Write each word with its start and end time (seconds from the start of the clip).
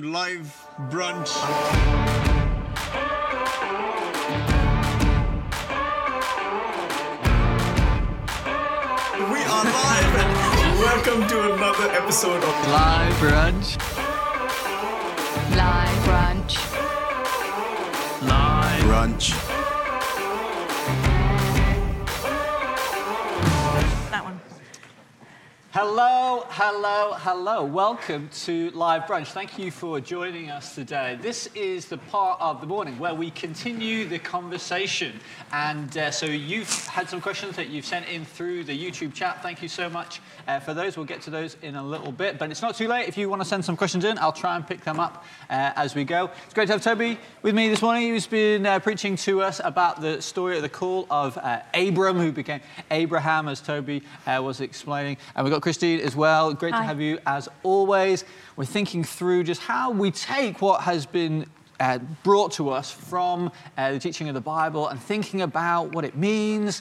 Live 0.00 0.64
brunch. 0.90 1.34
We 9.18 9.40
are 9.42 9.64
live 9.64 10.14
and 10.14 10.78
welcome 10.78 11.26
to 11.26 11.52
another 11.52 11.90
episode 11.90 12.44
of 12.44 12.68
Live 12.70 13.14
brunch. 13.14 13.76
Live 15.56 15.98
brunch. 16.06 16.54
Live. 18.22 18.82
Brunch. 18.84 19.57
Hello, 25.80 26.42
hello, 26.48 27.12
hello. 27.18 27.64
Welcome 27.64 28.28
to 28.30 28.70
Live 28.70 29.02
Brunch. 29.02 29.28
Thank 29.28 29.60
you 29.60 29.70
for 29.70 30.00
joining 30.00 30.50
us 30.50 30.74
today. 30.74 31.16
This 31.22 31.48
is 31.54 31.86
the 31.86 31.98
part 31.98 32.40
of 32.40 32.60
the 32.60 32.66
morning 32.66 32.98
where 32.98 33.14
we 33.14 33.30
continue 33.30 34.04
the 34.04 34.18
conversation. 34.18 35.20
And 35.52 35.96
uh, 35.96 36.10
so 36.10 36.26
you've 36.26 36.68
had 36.86 37.08
some 37.08 37.20
questions 37.20 37.54
that 37.54 37.68
you've 37.68 37.84
sent 37.84 38.08
in 38.08 38.24
through 38.24 38.64
the 38.64 38.76
YouTube 38.76 39.14
chat. 39.14 39.40
Thank 39.40 39.62
you 39.62 39.68
so 39.68 39.88
much 39.88 40.20
uh, 40.48 40.58
for 40.58 40.74
those. 40.74 40.96
We'll 40.96 41.06
get 41.06 41.22
to 41.22 41.30
those 41.30 41.56
in 41.62 41.76
a 41.76 41.82
little 41.86 42.10
bit. 42.10 42.40
But 42.40 42.50
it's 42.50 42.60
not 42.60 42.74
too 42.74 42.88
late. 42.88 43.06
If 43.06 43.16
you 43.16 43.30
want 43.30 43.40
to 43.42 43.46
send 43.46 43.64
some 43.64 43.76
questions 43.76 44.04
in, 44.04 44.18
I'll 44.18 44.32
try 44.32 44.56
and 44.56 44.66
pick 44.66 44.82
them 44.82 44.98
up 44.98 45.24
uh, 45.48 45.74
as 45.76 45.94
we 45.94 46.02
go. 46.02 46.28
It's 46.44 46.54
great 46.54 46.66
to 46.66 46.72
have 46.72 46.82
Toby 46.82 47.20
with 47.42 47.54
me 47.54 47.68
this 47.68 47.82
morning. 47.82 48.14
He's 48.14 48.26
been 48.26 48.66
uh, 48.66 48.80
preaching 48.80 49.14
to 49.14 49.42
us 49.42 49.60
about 49.62 50.00
the 50.00 50.20
story 50.22 50.56
of 50.56 50.62
the 50.62 50.68
call 50.68 51.06
of 51.08 51.38
uh, 51.38 51.60
Abram, 51.72 52.18
who 52.18 52.32
became 52.32 52.62
Abraham, 52.90 53.46
as 53.46 53.60
Toby 53.60 54.02
uh, 54.26 54.42
was 54.42 54.60
explaining. 54.60 55.18
And 55.36 55.44
we've 55.44 55.52
got 55.52 55.67
Christine 55.68 56.00
as 56.00 56.16
well. 56.16 56.54
Great 56.54 56.70
to 56.70 56.82
have 56.82 56.98
you 56.98 57.18
as 57.26 57.46
always. 57.62 58.24
We're 58.56 58.64
thinking 58.64 59.04
through 59.04 59.44
just 59.44 59.60
how 59.60 59.90
we 59.90 60.10
take 60.10 60.62
what 60.62 60.80
has 60.80 61.04
been 61.04 61.44
uh, 61.78 61.98
brought 62.22 62.52
to 62.52 62.70
us 62.70 62.90
from 62.90 63.52
uh, 63.76 63.92
the 63.92 63.98
teaching 63.98 64.28
of 64.28 64.34
the 64.34 64.40
Bible 64.40 64.88
and 64.88 64.98
thinking 64.98 65.42
about 65.42 65.94
what 65.94 66.06
it 66.06 66.16
means, 66.16 66.80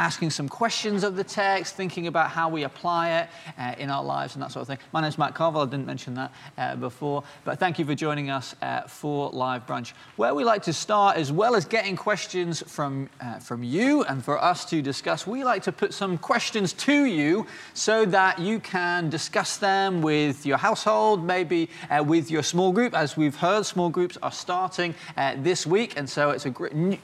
asking 0.00 0.30
some 0.30 0.48
questions 0.48 1.04
of 1.04 1.14
the 1.14 1.22
text, 1.22 1.76
thinking 1.76 2.06
about 2.06 2.30
how 2.30 2.48
we 2.48 2.62
apply 2.62 3.10
it 3.20 3.28
uh, 3.58 3.74
in 3.76 3.90
our 3.90 4.02
lives 4.02 4.34
and 4.34 4.42
that 4.42 4.50
sort 4.50 4.62
of 4.62 4.66
thing. 4.66 4.78
My 4.94 5.02
name's 5.02 5.18
Matt 5.18 5.34
Carville. 5.34 5.60
I 5.60 5.66
didn't 5.66 5.84
mention 5.84 6.14
that 6.14 6.32
uh, 6.56 6.76
before, 6.76 7.22
but 7.44 7.58
thank 7.58 7.78
you 7.78 7.84
for 7.84 7.94
joining 7.94 8.30
us 8.30 8.56
uh, 8.62 8.80
for 8.82 9.28
Live 9.28 9.66
Brunch. 9.66 9.92
Where 10.16 10.34
we 10.34 10.42
like 10.42 10.62
to 10.62 10.72
start, 10.72 11.18
as 11.18 11.30
well 11.30 11.54
as 11.54 11.66
getting 11.66 11.96
questions 11.96 12.62
from, 12.66 13.10
uh, 13.20 13.40
from 13.40 13.62
you 13.62 14.02
and 14.04 14.24
for 14.24 14.42
us 14.42 14.64
to 14.70 14.80
discuss, 14.80 15.26
we 15.26 15.44
like 15.44 15.62
to 15.64 15.72
put 15.72 15.92
some 15.92 16.16
questions 16.16 16.72
to 16.72 17.04
you 17.04 17.46
so 17.74 18.06
that 18.06 18.38
you 18.38 18.58
can 18.58 19.10
discuss 19.10 19.58
them 19.58 20.00
with 20.00 20.46
your 20.46 20.56
household, 20.56 21.22
maybe 21.22 21.68
uh, 21.90 22.02
with 22.02 22.30
your 22.30 22.42
small 22.42 22.72
group. 22.72 22.94
As 22.94 23.18
we've 23.18 23.36
heard, 23.36 23.66
small 23.66 23.90
groups 23.90 24.16
are 24.22 24.32
starting 24.32 24.94
this 25.36 25.66
week, 25.66 25.98
and 25.98 26.08
so 26.08 26.30
it's 26.30 26.46
a 26.46 26.50
great. 26.50 27.00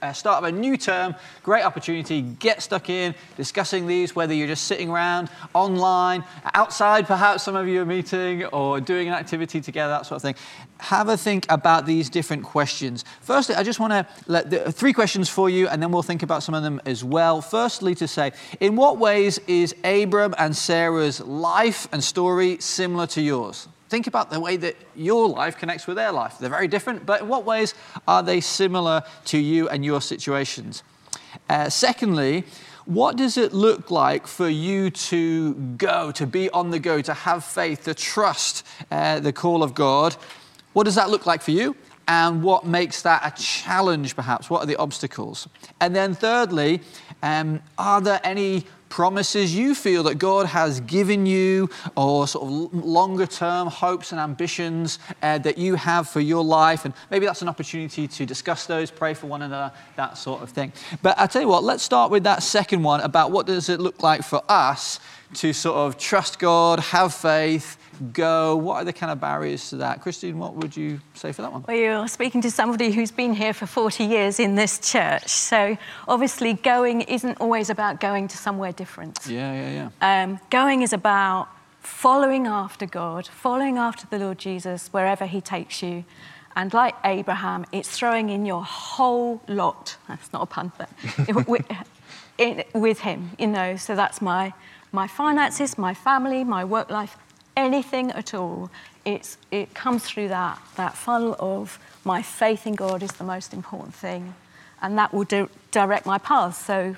Uh, 0.00 0.12
start 0.12 0.38
of 0.38 0.44
a 0.44 0.52
new 0.52 0.76
term, 0.76 1.14
great 1.42 1.64
opportunity. 1.64 2.22
Get 2.22 2.62
stuck 2.62 2.90
in 2.90 3.14
discussing 3.36 3.86
these, 3.86 4.16
whether 4.16 4.34
you're 4.34 4.48
just 4.48 4.64
sitting 4.64 4.90
around, 4.90 5.28
online, 5.54 6.24
outside, 6.54 7.06
perhaps 7.06 7.44
some 7.44 7.54
of 7.54 7.68
you 7.68 7.82
are 7.82 7.86
meeting 7.86 8.44
or 8.46 8.80
doing 8.80 9.08
an 9.08 9.14
activity 9.14 9.60
together, 9.60 9.92
that 9.92 10.06
sort 10.06 10.16
of 10.16 10.22
thing. 10.22 10.34
Have 10.78 11.08
a 11.08 11.16
think 11.16 11.46
about 11.48 11.86
these 11.86 12.10
different 12.10 12.42
questions. 12.42 13.04
Firstly, 13.20 13.54
I 13.54 13.62
just 13.62 13.78
want 13.78 13.92
to 13.92 14.06
let 14.26 14.50
the, 14.50 14.72
three 14.72 14.92
questions 14.92 15.28
for 15.28 15.48
you, 15.48 15.68
and 15.68 15.80
then 15.82 15.92
we'll 15.92 16.02
think 16.02 16.22
about 16.22 16.42
some 16.42 16.54
of 16.54 16.62
them 16.62 16.80
as 16.84 17.04
well. 17.04 17.40
Firstly, 17.40 17.94
to 17.96 18.08
say, 18.08 18.32
in 18.60 18.74
what 18.76 18.98
ways 18.98 19.38
is 19.46 19.74
Abram 19.84 20.34
and 20.38 20.56
Sarah's 20.56 21.20
life 21.20 21.88
and 21.92 22.02
story 22.02 22.56
similar 22.58 23.06
to 23.08 23.22
yours? 23.22 23.68
Think 23.92 24.06
about 24.06 24.30
the 24.30 24.40
way 24.40 24.56
that 24.56 24.74
your 24.96 25.28
life 25.28 25.58
connects 25.58 25.86
with 25.86 25.98
their 25.98 26.12
life. 26.12 26.38
They're 26.38 26.48
very 26.48 26.66
different, 26.66 27.04
but 27.04 27.20
in 27.20 27.28
what 27.28 27.44
ways 27.44 27.74
are 28.08 28.22
they 28.22 28.40
similar 28.40 29.02
to 29.26 29.36
you 29.36 29.68
and 29.68 29.84
your 29.84 30.00
situations? 30.00 30.82
Uh, 31.50 31.68
secondly, 31.68 32.44
what 32.86 33.16
does 33.16 33.36
it 33.36 33.52
look 33.52 33.90
like 33.90 34.26
for 34.26 34.48
you 34.48 34.88
to 34.88 35.52
go, 35.76 36.10
to 36.12 36.26
be 36.26 36.48
on 36.48 36.70
the 36.70 36.78
go, 36.78 37.02
to 37.02 37.12
have 37.12 37.44
faith, 37.44 37.84
to 37.84 37.92
trust 37.92 38.66
uh, 38.90 39.20
the 39.20 39.30
call 39.30 39.62
of 39.62 39.74
God? 39.74 40.16
What 40.72 40.84
does 40.84 40.94
that 40.94 41.10
look 41.10 41.26
like 41.26 41.42
for 41.42 41.50
you? 41.50 41.76
And 42.08 42.42
what 42.42 42.64
makes 42.64 43.02
that 43.02 43.20
a 43.26 43.42
challenge, 43.42 44.16
perhaps? 44.16 44.48
What 44.48 44.62
are 44.62 44.66
the 44.66 44.76
obstacles? 44.76 45.46
And 45.82 45.94
then, 45.94 46.14
thirdly, 46.14 46.80
um, 47.22 47.60
are 47.76 48.00
there 48.00 48.22
any 48.24 48.64
promises 48.92 49.56
you 49.56 49.74
feel 49.74 50.02
that 50.02 50.16
God 50.16 50.44
has 50.44 50.80
given 50.80 51.24
you, 51.24 51.70
or 51.96 52.28
sort 52.28 52.44
of 52.44 52.84
longer 52.84 53.26
term 53.26 53.68
hopes 53.68 54.12
and 54.12 54.20
ambitions 54.20 54.98
uh, 55.22 55.38
that 55.38 55.56
you 55.56 55.76
have 55.76 56.10
for 56.10 56.20
your 56.20 56.44
life? 56.44 56.84
And 56.84 56.92
maybe 57.10 57.24
that's 57.24 57.40
an 57.40 57.48
opportunity 57.48 58.06
to 58.06 58.26
discuss 58.26 58.66
those, 58.66 58.90
pray 58.90 59.14
for 59.14 59.28
one 59.28 59.40
another, 59.40 59.72
that 59.96 60.18
sort 60.18 60.42
of 60.42 60.50
thing. 60.50 60.74
But 61.00 61.18
I'll 61.18 61.26
tell 61.26 61.40
you 61.40 61.48
what, 61.48 61.64
let's 61.64 61.82
start 61.82 62.10
with 62.10 62.24
that 62.24 62.42
second 62.42 62.82
one 62.82 63.00
about 63.00 63.30
what 63.30 63.46
does 63.46 63.70
it 63.70 63.80
look 63.80 64.02
like 64.02 64.22
for 64.22 64.42
us 64.46 65.00
to 65.36 65.54
sort 65.54 65.76
of 65.76 65.96
trust 65.96 66.38
God, 66.38 66.78
have 66.78 67.14
faith, 67.14 67.78
go. 68.12 68.56
What 68.56 68.76
are 68.76 68.84
the 68.84 68.92
kind 68.92 69.12
of 69.12 69.20
barriers 69.20 69.70
to 69.70 69.76
that? 69.76 70.02
Christine, 70.02 70.38
what 70.38 70.54
would 70.54 70.76
you 70.76 71.00
say 71.14 71.32
for 71.32 71.42
that 71.42 71.52
one? 71.52 71.64
Well, 71.66 71.76
you're 71.76 72.08
speaking 72.08 72.40
to 72.42 72.50
somebody 72.50 72.90
who's 72.90 73.10
been 73.10 73.32
here 73.32 73.52
for 73.52 73.66
40 73.66 74.04
years 74.04 74.40
in 74.40 74.54
this 74.54 74.78
church. 74.78 75.28
So 75.28 75.76
obviously, 76.08 76.54
going 76.54 77.02
isn't 77.02 77.40
always 77.40 77.70
about 77.70 78.00
going 78.00 78.28
to 78.28 78.36
somewhere 78.36 78.72
different. 78.72 78.81
Yeah, 79.28 79.52
yeah, 79.52 79.90
yeah. 80.00 80.22
Um, 80.22 80.40
going 80.50 80.82
is 80.82 80.92
about 80.92 81.48
following 81.80 82.46
after 82.46 82.86
God, 82.86 83.26
following 83.26 83.76
after 83.76 84.06
the 84.06 84.18
Lord 84.18 84.38
Jesus 84.38 84.88
wherever 84.88 85.26
He 85.26 85.40
takes 85.40 85.82
you. 85.82 86.04
And 86.54 86.72
like 86.74 86.94
Abraham, 87.04 87.64
it's 87.72 87.88
throwing 87.88 88.28
in 88.28 88.44
your 88.46 88.62
whole 88.62 89.40
lot. 89.48 89.96
That's 90.08 90.32
not 90.32 90.42
a 90.42 90.46
pun, 90.46 90.72
but 90.76 90.90
with, 91.48 91.66
with 92.74 93.00
Him, 93.00 93.30
you 93.38 93.46
know. 93.46 93.76
So 93.76 93.96
that's 93.96 94.20
my 94.20 94.52
my 94.92 95.06
finances, 95.06 95.78
my 95.78 95.94
family, 95.94 96.44
my 96.44 96.64
work 96.64 96.90
life, 96.90 97.16
anything 97.56 98.10
at 98.12 98.34
all. 98.34 98.70
It's 99.04 99.38
it 99.50 99.74
comes 99.74 100.04
through 100.04 100.28
that 100.28 100.60
that 100.76 100.94
funnel 100.94 101.36
of 101.38 101.78
my 102.04 102.20
faith 102.22 102.66
in 102.66 102.74
God 102.74 103.02
is 103.02 103.12
the 103.12 103.24
most 103.24 103.54
important 103.54 103.94
thing, 103.94 104.34
and 104.82 104.98
that 104.98 105.12
will 105.14 105.24
di- 105.24 105.48
direct 105.70 106.06
my 106.06 106.18
path. 106.18 106.64
So. 106.64 106.96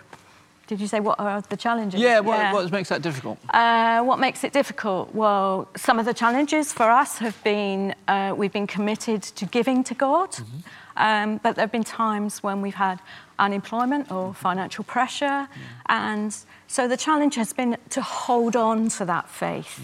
Did 0.66 0.80
you 0.80 0.86
say 0.86 1.00
what 1.00 1.20
are 1.20 1.42
the 1.42 1.56
challenges? 1.56 2.00
Yeah, 2.00 2.20
what, 2.20 2.52
what 2.54 2.72
makes 2.72 2.88
that 2.88 3.02
difficult? 3.02 3.38
Uh, 3.50 4.02
what 4.02 4.18
makes 4.18 4.44
it 4.44 4.52
difficult? 4.52 5.14
Well, 5.14 5.68
some 5.76 5.98
of 5.98 6.06
the 6.06 6.14
challenges 6.14 6.72
for 6.72 6.90
us 6.90 7.18
have 7.18 7.42
been 7.44 7.94
uh, 8.08 8.34
we've 8.36 8.52
been 8.52 8.66
committed 8.66 9.22
to 9.22 9.44
giving 9.46 9.84
to 9.84 9.94
God, 9.94 10.36
um, 10.96 11.38
but 11.42 11.56
there 11.56 11.64
have 11.64 11.72
been 11.72 11.84
times 11.84 12.42
when 12.42 12.62
we've 12.62 12.74
had 12.74 13.00
unemployment 13.38 14.10
or 14.10 14.32
financial 14.32 14.84
pressure, 14.84 15.48
and 15.86 16.34
so 16.66 16.88
the 16.88 16.96
challenge 16.96 17.34
has 17.34 17.52
been 17.52 17.76
to 17.90 18.00
hold 18.00 18.56
on 18.56 18.88
to 18.88 19.04
that 19.04 19.28
faith. 19.28 19.80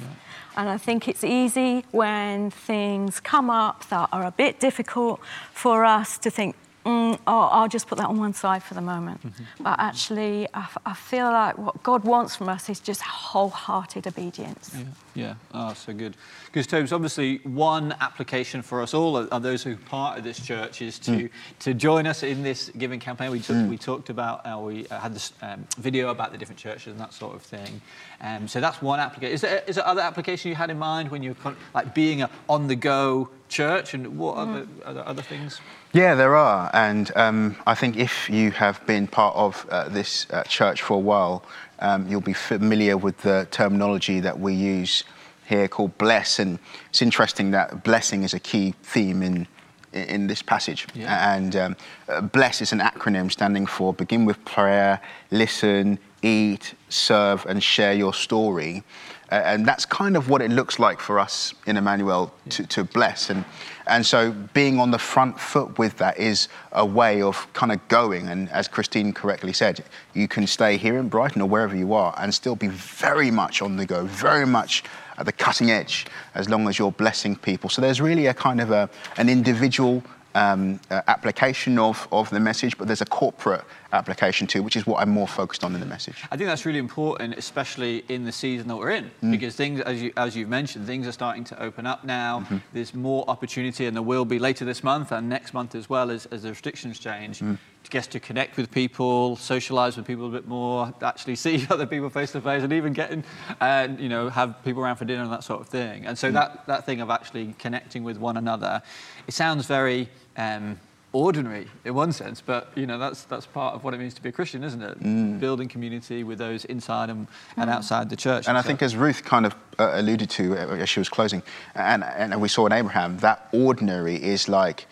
And 0.57 0.69
I 0.69 0.79
think 0.79 1.09
it's 1.09 1.25
easy 1.25 1.85
when 1.91 2.51
things 2.51 3.21
come 3.21 3.51
up 3.51 3.89
that 3.89 4.09
are 4.12 4.25
a 4.25 4.31
bit 4.33 4.61
difficult 4.61 5.21
for 5.53 5.85
us 5.85 6.19
to 6.19 6.31
think, 6.31 6.57
mm, 6.85 7.19
oh, 7.27 7.41
I'll 7.53 7.69
just 7.69 7.87
put 7.87 7.99
that 7.99 8.09
on 8.09 8.19
one 8.19 8.33
side 8.35 8.63
for 8.63 8.75
the 8.75 8.81
moment. 8.81 9.21
But 9.59 9.79
actually, 9.79 10.47
I, 10.55 10.61
f- 10.61 10.79
I 10.87 10.95
feel 10.95 11.27
like 11.27 11.59
what 11.59 11.83
God 11.83 12.05
wants 12.05 12.37
from 12.37 12.49
us 12.49 12.69
is 12.69 12.81
just 12.81 13.01
wholehearted 13.03 14.07
obedience. 14.07 14.75
Yeah, 14.75 14.85
yeah. 15.15 15.35
Oh, 15.55 15.75
so 15.75 15.93
good. 15.93 16.17
Because 16.47 16.67
Tobes, 16.67 16.93
obviously, 16.93 17.39
one 17.45 17.95
application 18.01 18.63
for 18.63 18.83
us 18.83 18.95
all, 18.95 19.17
are 19.33 19.41
those 19.41 19.63
who 19.63 19.73
are 19.73 19.77
part 19.77 20.19
of 20.19 20.25
this 20.25 20.41
church, 20.45 20.83
is 20.83 20.99
to 21.01 21.29
to 21.61 21.75
join 21.75 22.07
us 22.07 22.23
in 22.23 22.43
this 22.43 22.71
giving 22.79 23.01
campaign. 23.01 23.31
We 23.31 23.41
talked, 23.41 23.69
we 23.69 23.79
talked 23.79 24.11
about, 24.11 24.47
uh, 24.47 24.59
we 24.59 24.87
uh, 24.89 24.99
had 25.01 25.15
this 25.15 25.33
um, 25.43 25.67
video 25.79 26.09
about 26.11 26.33
the 26.33 26.39
different 26.39 26.59
churches 26.59 26.89
and 26.89 27.01
that 27.01 27.12
sort 27.12 27.35
of 27.35 27.43
thing. 27.43 27.81
Um, 28.21 28.49
so 28.49 28.61
that's 28.61 28.83
one 28.83 29.01
application. 29.01 29.35
Is 29.35 29.41
there, 29.43 29.62
is 29.67 29.77
there 29.77 29.87
other 29.87 30.01
application 30.03 30.49
you 30.49 30.55
had 30.57 30.71
in 30.71 30.79
mind 30.79 31.11
when 31.11 31.23
you 31.23 31.31
were 31.31 31.43
con- 31.43 31.57
like 31.75 31.95
being 31.95 32.23
a 32.23 32.31
on 32.49 32.67
the 32.67 32.77
go 32.77 33.29
church, 33.50 33.94
and 33.94 34.17
what 34.19 34.37
other, 34.37 34.67
other 34.85 35.02
other 35.06 35.23
things? 35.23 35.61
Yeah, 35.93 36.14
there 36.14 36.37
are. 36.37 36.70
And 36.73 37.11
um, 37.17 37.56
I 37.67 37.75
think 37.75 37.97
if 37.97 38.31
you 38.31 38.52
have 38.52 38.85
been 38.87 39.06
part 39.06 39.37
of 39.37 39.67
uh, 39.70 39.88
this 39.88 40.26
uh, 40.31 40.44
church 40.44 40.82
for 40.82 40.94
a 40.94 41.00
while, 41.00 41.43
um, 41.81 42.08
you'll 42.08 42.20
be 42.20 42.32
familiar 42.32 42.97
with 42.97 43.19
the 43.19 43.49
terminology 43.50 44.20
that 44.20 44.38
we 44.38 44.55
use 44.55 45.05
here 45.47 45.67
called 45.67 45.99
bless. 45.99 46.38
And 46.38 46.58
it's 46.88 47.02
interesting 47.02 47.50
that 47.50 47.82
blessing 47.82 48.23
is 48.23 48.35
a 48.35 48.38
key 48.38 48.75
theme 48.82 49.23
in, 49.23 49.49
in 49.93 50.29
this 50.29 50.43
passage. 50.43 50.87
Yeah. 50.94 51.35
And 51.35 51.56
um, 51.56 51.76
uh, 52.08 52.20
bless 52.20 52.62
is 52.62 52.73
an 52.73 52.79
acronym 52.79 53.31
standing 53.31 53.67
for 53.67 53.93
begin 53.93 54.25
with 54.25 54.43
prayer, 54.44 55.00
listen, 55.32 55.99
eat, 56.23 56.75
serve, 56.88 57.44
and 57.47 57.62
share 57.62 57.94
your 57.94 58.14
story. 58.14 58.85
And 59.31 59.65
that's 59.65 59.85
kind 59.85 60.17
of 60.17 60.29
what 60.29 60.43
it 60.43 60.50
looks 60.50 60.81
like 60.81 61.00
for 61.00 61.21
us 61.21 61.55
in 61.67 61.77
Emmanuel 61.77 62.32
to, 62.49 62.67
to 62.67 62.85
bless. 62.85 63.31
And, 63.31 63.44
and 63.87 64.05
so 64.05 64.32
being 64.55 64.81
on 64.81 64.91
the 64.91 64.99
front 64.99 65.38
foot 65.38 65.79
with 65.79 65.97
that 65.99 66.19
is 66.19 66.49
a 66.73 66.85
way 66.85 67.23
of 67.23 67.50
kind 67.53 67.71
of 67.71 67.87
going. 67.87 68.29
And 68.29 68.49
as 68.50 68.67
Christine 68.67 69.12
correctly 69.12 69.53
said, 69.53 69.85
you 70.15 70.27
can 70.27 70.49
stay 70.49 70.77
here 70.77 70.99
in 70.99 71.09
Brighton 71.09 71.43
or 71.43 71.49
wherever 71.49 71.77
you 71.77 71.94
are 71.94 72.12
and 72.19 72.35
still 72.35 72.56
be 72.56 72.67
very 72.67 73.31
much 73.31 73.62
on 73.62 73.77
the 73.77 73.87
go, 73.87 74.05
very 74.05 74.47
much 74.47 74.82
at 75.17 75.27
the 75.27 75.33
cutting 75.33 75.71
edge 75.71 76.06
as 76.35 76.49
long 76.49 76.67
as 76.69 76.79
you're 76.79 76.91
blessing 76.91 77.37
people. 77.37 77.71
So 77.71 77.81
there's 77.81 78.00
really 78.00 78.26
a 78.26 78.35
kind 78.35 78.61
of 78.61 78.73
a, 78.73 78.91
an 79.17 79.29
individual 79.29 80.03
um, 80.35 80.81
uh, 80.91 81.00
application 81.09 81.79
of, 81.79 82.06
of 82.12 82.31
the 82.31 82.41
message, 82.41 82.77
but 82.79 82.87
there's 82.87 83.00
a 83.00 83.06
corporate 83.06 83.65
application 83.93 84.47
too, 84.47 84.62
which 84.62 84.77
is 84.77 84.87
what 84.87 85.00
I'm 85.03 85.11
more 85.11 85.27
focused 85.27 85.65
on 85.65 85.75
in 85.75 85.81
the 85.81 85.87
message. 85.87 86.17
I 86.31 86.37
think 86.37 86.49
that's 86.49 86.65
really 86.65 86.79
important, 86.79 87.35
especially 87.37 88.05
in 88.09 88.25
the 88.25 88.32
season 88.32 88.69
that 88.69 88.77
we're 88.77 88.91
in, 88.91 89.11
because 89.31 89.56
things, 89.56 89.81
as, 89.81 90.00
you, 90.03 90.12
as 90.17 90.37
you've 90.37 90.49
mentioned, 90.49 90.87
things 90.87 91.06
are 91.06 91.12
starting 91.12 91.44
to 91.44 91.62
open 91.62 91.87
up 91.87 92.05
now. 92.05 92.47
There's 92.73 92.94
more 92.94 93.25
opportunity, 93.29 93.87
and 93.87 93.97
there 93.97 94.03
will 94.03 94.25
be 94.25 94.38
later 94.38 94.65
this 94.65 94.85
month 94.85 95.11
and 95.12 95.29
next 95.29 95.53
month 95.55 95.75
as 95.75 95.88
well 95.88 96.11
as, 96.11 96.27
as 96.27 96.43
the 96.43 96.50
restrictions 96.50 96.99
change. 96.99 97.38
To 97.38 97.80
get 97.88 98.05
to 98.05 98.21
connect 98.21 98.56
with 98.56 98.71
people, 98.71 99.37
socialize 99.37 99.97
with 99.97 100.06
people 100.06 100.27
a 100.27 100.31
bit 100.31 100.47
more, 100.47 100.93
actually 101.03 101.37
see 101.37 101.67
other 101.71 101.87
people 101.87 102.11
face 102.11 102.32
to 102.32 102.41
face, 102.41 102.62
and 102.62 102.73
even 102.73 102.93
getting, 102.93 103.25
and 103.61 103.99
you 103.99 104.09
know, 104.09 104.29
have 104.29 104.62
people 104.65 104.82
around 104.82 104.97
for 104.97 105.05
dinner 105.05 105.23
and 105.23 105.32
that 105.32 105.44
sort 105.44 105.61
of 105.61 105.69
thing. 105.69 106.05
And 106.06 106.19
so 106.19 106.31
that 106.32 106.67
that 106.67 106.85
thing 106.87 107.00
of 107.00 107.11
actually 107.11 107.55
connecting 107.59 108.05
with 108.05 108.19
one 108.19 108.37
another, 108.37 108.82
it 109.27 109.35
sounds 109.35 109.67
very. 109.67 110.09
Um, 110.37 110.79
ordinary 111.12 111.67
in 111.85 111.93
one 111.93 112.12
sense, 112.12 112.41
but 112.41 112.71
you 112.77 112.87
know 112.87 112.97
that's 112.97 113.25
that's 113.25 113.44
part 113.44 113.75
of 113.75 113.83
what 113.83 113.93
it 113.94 113.99
means 113.99 114.15
to 114.15 114.23
be 114.23 114.29
a 114.29 114.33
Christian, 114.33 114.62
isn't 114.62 114.81
it? 114.81 115.41
Building 115.41 115.67
community 115.67 116.23
with 116.23 116.38
those 116.38 116.65
inside 116.67 117.11
and, 117.11 117.26
and 117.56 117.69
outside 117.69 118.09
the 118.09 118.15
church. 118.15 118.47
And 118.47 118.56
I 118.56 118.61
So- 118.62 118.69
think, 118.69 118.81
as 118.83 118.94
Ruth 118.94 119.25
kind 119.25 119.44
of 119.44 119.56
uh, 119.81 119.91
alluded 119.94 120.31
to 120.31 120.53
uh, 120.55 120.76
as 120.76 120.88
she 120.88 121.00
was 121.00 121.09
closing, 121.09 121.43
and, 121.75 122.05
and 122.05 122.41
we 122.41 122.47
saw 122.47 122.65
in 122.67 122.73
Abraham, 122.73 123.19
that 123.19 123.49
ordinary 123.53 124.23
is 124.23 124.49
like. 124.49 124.87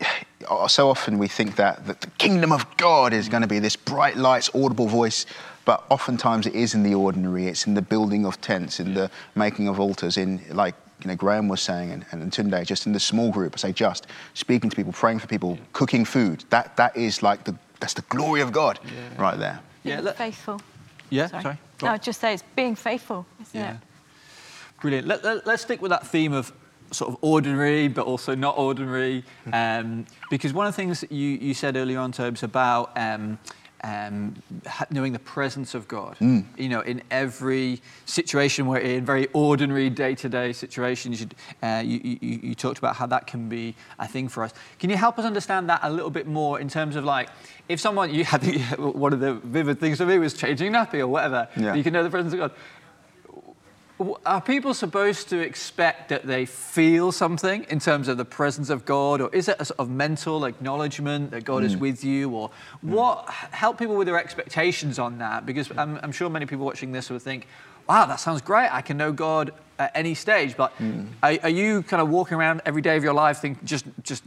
So 0.68 0.88
often 0.88 1.18
we 1.18 1.28
think 1.28 1.56
that, 1.56 1.86
that 1.86 2.00
the 2.00 2.08
kingdom 2.18 2.50
of 2.50 2.66
God 2.76 3.12
is 3.12 3.28
going 3.28 3.42
to 3.42 3.46
be 3.46 3.58
this 3.60 3.76
bright 3.76 4.16
lights, 4.16 4.50
audible 4.54 4.88
voice, 4.88 5.26
but 5.64 5.84
oftentimes 5.90 6.46
it 6.46 6.54
is 6.54 6.74
in 6.74 6.82
the 6.82 6.94
ordinary. 6.94 7.46
It's 7.46 7.66
in 7.66 7.74
the 7.74 7.82
building 7.82 8.24
of 8.24 8.40
tents, 8.40 8.80
in 8.80 8.94
the 8.94 9.10
making 9.36 9.68
of 9.68 9.78
altars, 9.78 10.16
in 10.16 10.40
like 10.50 10.74
you 11.02 11.08
know 11.08 11.14
Graham 11.14 11.46
was 11.46 11.60
saying, 11.60 11.92
and, 11.92 12.04
and 12.22 12.32
Tunde, 12.32 12.66
just 12.66 12.86
in 12.86 12.92
the 12.92 12.98
small 12.98 13.30
group. 13.30 13.52
I 13.54 13.58
say 13.58 13.72
just 13.72 14.06
speaking 14.34 14.70
to 14.70 14.74
people, 14.76 14.92
praying 14.92 15.20
for 15.20 15.28
people, 15.28 15.56
cooking 15.72 16.04
food. 16.04 16.44
That 16.50 16.76
that 16.78 16.96
is 16.96 17.22
like 17.22 17.44
the 17.44 17.54
that's 17.78 17.94
the 17.94 18.02
glory 18.08 18.40
of 18.40 18.50
God 18.50 18.80
right 19.18 19.38
there. 19.38 19.60
Yeah, 19.84 20.00
Being 20.00 20.14
faithful. 20.14 20.60
yeah, 21.10 21.26
Sorry. 21.28 21.42
sorry. 21.42 21.58
No. 21.82 21.88
I'd 21.90 22.02
just 22.02 22.20
say 22.20 22.34
it's 22.34 22.44
being 22.56 22.74
faithful, 22.74 23.24
isn't 23.42 23.60
Yeah. 23.60 23.70
it? 23.72 23.76
Brilliant. 24.80 25.06
Let, 25.06 25.22
let, 25.24 25.46
us 25.46 25.62
stick 25.62 25.80
with 25.82 25.90
that 25.90 26.06
theme 26.06 26.32
of 26.32 26.52
sort 26.90 27.10
of 27.12 27.18
ordinary, 27.22 27.88
but 27.88 28.06
also 28.06 28.34
not 28.34 28.56
ordinary. 28.58 29.24
Um, 29.52 30.06
because 30.30 30.52
one 30.52 30.66
of 30.66 30.72
the 30.72 30.76
things 30.76 31.00
that 31.00 31.12
you, 31.12 31.28
you 31.40 31.54
said 31.54 31.76
earlier 31.76 31.98
on, 31.98 32.12
Tobes, 32.12 32.42
about 32.42 32.90
um, 32.96 33.38
um, 33.82 34.34
ha- 34.66 34.86
knowing 34.90 35.12
the 35.14 35.18
presence 35.20 35.74
of 35.74 35.88
God. 35.88 36.16
You 36.20 36.68
know, 36.68 36.80
in 36.80 37.02
every 37.10 37.80
situation 38.04 38.66
we're 38.66 38.78
in, 38.78 39.04
very 39.06 39.26
ordinary 39.32 39.88
day-to-day 39.88 40.52
situations, 40.52 41.20
you, 41.22 41.28
uh, 41.62 41.82
you, 41.84 42.18
you, 42.20 42.40
you 42.42 42.54
talked 42.54 42.78
about 42.78 42.96
how 42.96 43.06
that 43.06 43.26
can 43.26 43.48
be 43.48 43.74
a 43.98 44.06
thing 44.06 44.28
for 44.28 44.42
us. 44.44 44.52
Can 44.78 44.90
you 44.90 44.96
help 44.96 45.18
us 45.18 45.24
understand 45.24 45.70
that 45.70 45.80
a 45.82 45.90
little 45.90 46.10
bit 46.10 46.26
more 46.26 46.60
in 46.60 46.68
terms 46.68 46.94
of 46.96 47.04
like, 47.06 47.30
if 47.70 47.80
someone, 47.80 48.12
you 48.12 48.24
had 48.34 48.42
one 48.78 49.12
of 49.14 49.20
the 49.20 49.34
vivid 49.34 49.80
things 49.80 49.96
for 49.98 50.04
me 50.06 50.18
was 50.18 50.34
changing 50.34 50.72
nappy 50.72 50.98
or 51.00 51.06
whatever, 51.08 51.48
Yeah. 51.56 51.74
you 51.74 51.82
can 51.82 51.92
know 51.94 52.02
the 52.02 52.10
presence 52.10 52.34
of 52.34 52.38
God. 52.40 52.52
Are 54.24 54.40
people 54.40 54.72
supposed 54.72 55.28
to 55.28 55.38
expect 55.40 56.08
that 56.08 56.26
they 56.26 56.46
feel 56.46 57.12
something 57.12 57.64
in 57.68 57.78
terms 57.78 58.08
of 58.08 58.16
the 58.16 58.24
presence 58.24 58.70
of 58.70 58.86
God, 58.86 59.20
or 59.20 59.28
is 59.34 59.46
it 59.48 59.56
a 59.58 59.64
sort 59.66 59.78
of 59.78 59.90
mental 59.90 60.46
acknowledgement 60.46 61.30
that 61.32 61.44
God 61.44 61.64
is 61.64 61.76
mm. 61.76 61.80
with 61.80 62.02
you, 62.02 62.30
or 62.30 62.48
mm. 62.48 62.52
what? 62.82 63.28
Help 63.28 63.78
people 63.78 63.96
with 63.96 64.06
their 64.06 64.18
expectations 64.18 64.98
on 64.98 65.18
that, 65.18 65.44
because 65.44 65.70
I'm, 65.76 66.00
I'm 66.02 66.12
sure 66.12 66.30
many 66.30 66.46
people 66.46 66.64
watching 66.64 66.92
this 66.92 67.10
would 67.10 67.20
think, 67.20 67.46
"Wow, 67.88 68.06
that 68.06 68.20
sounds 68.20 68.40
great! 68.40 68.72
I 68.72 68.80
can 68.80 68.96
know 68.96 69.12
God 69.12 69.52
at 69.78 69.92
any 69.94 70.14
stage." 70.14 70.56
But 70.56 70.74
mm. 70.78 71.06
are, 71.22 71.38
are 71.42 71.50
you 71.50 71.82
kind 71.82 72.00
of 72.00 72.08
walking 72.08 72.38
around 72.38 72.62
every 72.64 72.82
day 72.82 72.96
of 72.96 73.04
your 73.04 73.14
life, 73.14 73.38
think 73.38 73.62
just 73.64 73.84
just 74.02 74.22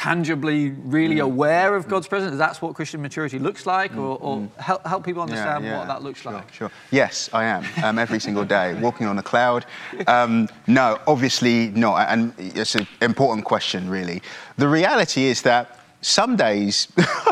tangibly, 0.00 0.70
really 0.70 1.18
aware 1.18 1.76
of 1.76 1.86
God's 1.86 2.08
presence? 2.08 2.38
That's 2.38 2.62
what 2.62 2.74
Christian 2.74 3.02
maturity 3.02 3.38
looks 3.38 3.66
like, 3.66 3.94
or, 3.96 4.16
or 4.22 4.48
help 4.58 4.86
help 4.86 5.04
people 5.04 5.20
understand 5.20 5.62
what 5.64 5.86
that 5.88 6.02
looks 6.02 6.22
sure, 6.22 6.32
like. 6.32 6.50
Sure. 6.54 6.70
Yes, 6.90 7.28
I 7.34 7.44
am. 7.44 7.66
Um, 7.84 7.98
every 7.98 8.18
single 8.18 8.46
day, 8.46 8.72
walking 8.80 9.06
on 9.06 9.18
a 9.18 9.22
cloud. 9.22 9.66
Um, 10.06 10.48
no, 10.66 10.98
obviously 11.06 11.68
not. 11.68 12.08
And 12.08 12.32
it's 12.38 12.76
an 12.76 12.86
important 13.02 13.44
question, 13.44 13.90
really. 13.90 14.22
The 14.56 14.68
reality 14.68 15.24
is 15.24 15.42
that 15.42 15.80
some 16.02 16.34
days, 16.34 16.88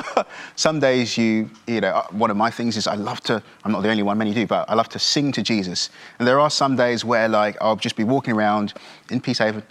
some 0.56 0.78
days 0.78 1.16
you, 1.16 1.50
you 1.66 1.80
know, 1.80 1.88
uh, 1.88 2.06
one 2.10 2.30
of 2.30 2.36
my 2.36 2.50
things 2.50 2.76
is 2.76 2.86
I 2.86 2.96
love 2.96 3.20
to, 3.22 3.42
I'm 3.64 3.72
not 3.72 3.82
the 3.82 3.88
only 3.88 4.02
one, 4.02 4.18
many 4.18 4.34
do, 4.34 4.46
but 4.46 4.68
I 4.68 4.74
love 4.74 4.90
to 4.90 4.98
sing 4.98 5.32
to 5.32 5.42
Jesus. 5.42 5.88
And 6.18 6.28
there 6.28 6.38
are 6.38 6.50
some 6.50 6.76
days 6.76 7.04
where 7.04 7.28
like 7.28 7.56
I'll 7.62 7.76
just 7.76 7.96
be 7.96 8.04
walking 8.04 8.34
around 8.34 8.74
in 9.10 9.20
Peacehaven, 9.20 9.62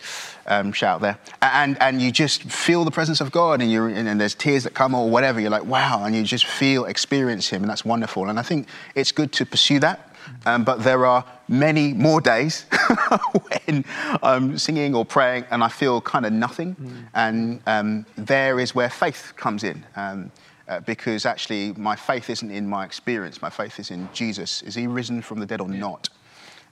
um, 0.48 0.72
shout 0.72 1.02
there, 1.02 1.18
and, 1.42 1.82
and 1.82 2.02
you 2.02 2.12
just 2.12 2.44
feel 2.44 2.84
the 2.84 2.92
presence 2.92 3.22
of 3.22 3.32
God 3.32 3.62
and, 3.62 3.72
you're, 3.72 3.90
and, 3.90 4.08
and 4.08 4.20
there's 4.20 4.36
tears 4.36 4.64
that 4.64 4.74
come 4.74 4.96
or 4.96 5.10
whatever. 5.10 5.40
You're 5.40 5.50
like, 5.50 5.66
wow, 5.66 6.04
and 6.06 6.16
you 6.16 6.24
just 6.24 6.46
feel, 6.46 6.86
experience 6.86 7.50
Him, 7.50 7.64
and 7.64 7.70
that's 7.70 7.86
wonderful. 7.86 8.30
And 8.30 8.40
I 8.40 8.44
think 8.44 8.68
it's 8.96 9.12
good 9.12 9.32
to 9.34 9.46
pursue 9.46 9.80
that. 9.80 10.08
Um, 10.46 10.64
but 10.64 10.84
there 10.84 11.06
are 11.06 11.24
many 11.48 11.94
more 11.94 12.22
days 12.22 12.66
when 13.66 13.86
I'm 14.22 14.58
singing 14.58 14.94
or 14.94 15.06
praying 15.06 15.46
and 15.52 15.64
I 15.64 15.70
feel 15.70 16.02
kind 16.02 16.26
of 16.26 16.34
nothing. 16.34 16.76
And 17.14 17.62
um, 17.66 18.06
there 18.18 18.60
is 18.60 18.76
where 18.76 18.90
faith 18.90 19.34
comes 19.38 19.64
in. 19.64 19.86
Um, 19.96 20.32
uh, 20.68 20.82
because 20.82 21.26
actually, 21.26 21.72
my 21.74 21.96
faith 21.96 22.30
isn't 22.30 22.52
in 22.52 22.68
my 22.68 22.84
experience, 22.84 23.42
my 23.42 23.50
faith 23.50 23.80
is 23.80 23.90
in 23.90 24.10
Jesus. 24.12 24.62
Is 24.64 24.76
he 24.76 24.86
risen 24.86 25.22
from 25.22 25.40
the 25.40 25.46
dead 25.46 25.62
or 25.62 25.70
not? 25.70 26.10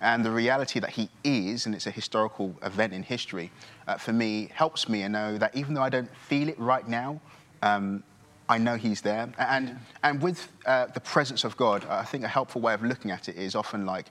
And 0.01 0.25
the 0.25 0.31
reality 0.31 0.79
that 0.79 0.91
he 0.91 1.09
is, 1.23 1.65
and 1.65 1.73
it's 1.73 1.87
a 1.87 1.91
historical 1.91 2.53
event 2.61 2.93
in 2.93 3.03
history, 3.03 3.51
uh, 3.87 3.97
for 3.97 4.13
me 4.13 4.49
helps 4.53 4.89
me 4.89 5.03
and 5.03 5.13
know 5.13 5.37
that 5.37 5.55
even 5.55 5.73
though 5.73 5.81
I 5.83 5.89
don't 5.89 6.13
feel 6.15 6.49
it 6.49 6.59
right 6.59 6.87
now, 6.87 7.21
um, 7.61 8.03
I 8.47 8.57
know 8.57 8.75
he's 8.75 9.01
there. 9.01 9.31
And, 9.39 9.79
and 10.03 10.21
with 10.21 10.51
uh, 10.65 10.87
the 10.87 10.99
presence 10.99 11.43
of 11.43 11.57
God, 11.57 11.85
I 11.85 12.03
think 12.03 12.23
a 12.23 12.27
helpful 12.27 12.61
way 12.61 12.73
of 12.73 12.83
looking 12.83 13.11
at 13.11 13.27
it 13.29 13.37
is 13.37 13.55
often 13.55 13.85
like, 13.85 14.07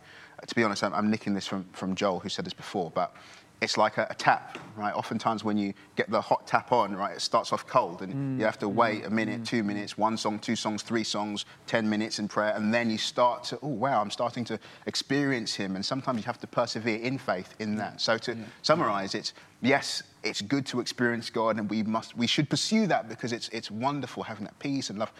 to 0.47 0.55
be 0.55 0.65
honest, 0.65 0.83
I'm, 0.83 0.93
I'm 0.95 1.11
nicking 1.11 1.35
this 1.35 1.47
from, 1.47 1.65
from 1.73 1.95
Joel, 1.95 2.21
who 2.21 2.29
said 2.29 2.45
this 2.45 2.55
before, 2.55 2.91
but 2.91 3.15
it's 3.65 3.79
like 3.79 3.99
a, 3.99 4.07
a 4.11 4.15
tap, 4.15 4.59
right? 4.77 4.95
Oftentimes 4.95 5.43
when 5.43 5.57
you 5.57 5.73
get 5.97 6.11
the 6.11 6.21
hot 6.21 6.47
tap 6.47 6.71
on, 6.71 6.95
right, 6.95 7.17
it 7.17 7.21
starts 7.21 7.53
off 7.53 7.67
cold 7.67 8.03
and 8.03 8.15
mm. 8.15 8.39
you 8.39 8.45
have 8.45 8.59
to 8.59 8.69
wait 8.69 9.05
a 9.07 9.11
minute, 9.11 9.41
mm. 9.41 9.47
two 9.47 9.63
minutes, 9.65 9.97
one 9.97 10.17
song, 10.17 10.39
two 10.39 10.55
songs, 10.55 10.83
three 10.83 11.03
songs, 11.03 11.47
10 11.67 11.89
minutes 11.89 12.19
in 12.19 12.29
prayer, 12.29 12.53
and 12.55 12.73
then 12.73 12.91
you 12.91 12.99
start 12.99 13.43
to, 13.45 13.59
oh, 13.63 13.69
wow, 13.69 14.01
I'm 14.01 14.11
starting 14.11 14.45
to 14.45 14.59
experience 14.87 15.55
him. 15.55 15.77
And 15.77 15.85
sometimes 15.85 16.19
you 16.19 16.25
have 16.25 16.41
to 16.41 16.47
persevere 16.47 16.99
in 16.99 17.19
faith 17.19 17.55
in 17.59 17.77
that. 17.77 18.01
So 18.01 18.19
to 18.19 18.37
summarize, 18.63 19.15
it's 19.15 19.33
yes, 19.63 20.03
it's 20.23 20.43
good 20.43 20.67
to 20.67 20.81
experience 20.81 21.31
God 21.31 21.59
and 21.59 21.69
we 21.69 21.83
must, 21.83 22.17
we 22.17 22.27
should 22.27 22.51
pursue 22.51 22.87
that 22.89 23.09
because 23.09 23.33
it's, 23.33 23.49
it's 23.49 23.71
wonderful 23.71 24.23
having 24.23 24.45
that 24.45 24.59
peace 24.59 24.91
and 24.91 24.99
love. 24.99 25.13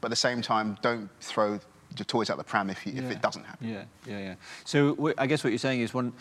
But 0.00 0.06
at 0.06 0.10
the 0.10 0.16
same 0.16 0.40
time, 0.40 0.78
don't 0.80 1.10
throw 1.20 1.60
the 1.96 2.04
toys 2.04 2.30
out 2.30 2.38
the 2.38 2.44
pram 2.44 2.70
if, 2.70 2.86
you, 2.86 2.92
if 2.94 3.10
it 3.10 3.20
doesn't 3.20 3.44
happen. 3.44 3.68
Yeah, 3.68 3.84
yeah, 4.06 4.18
yeah. 4.18 4.34
So 4.64 5.12
I 5.18 5.26
guess 5.26 5.42
what 5.42 5.50
you're 5.50 5.58
saying 5.58 5.80
is 5.80 5.92
when 5.92 6.12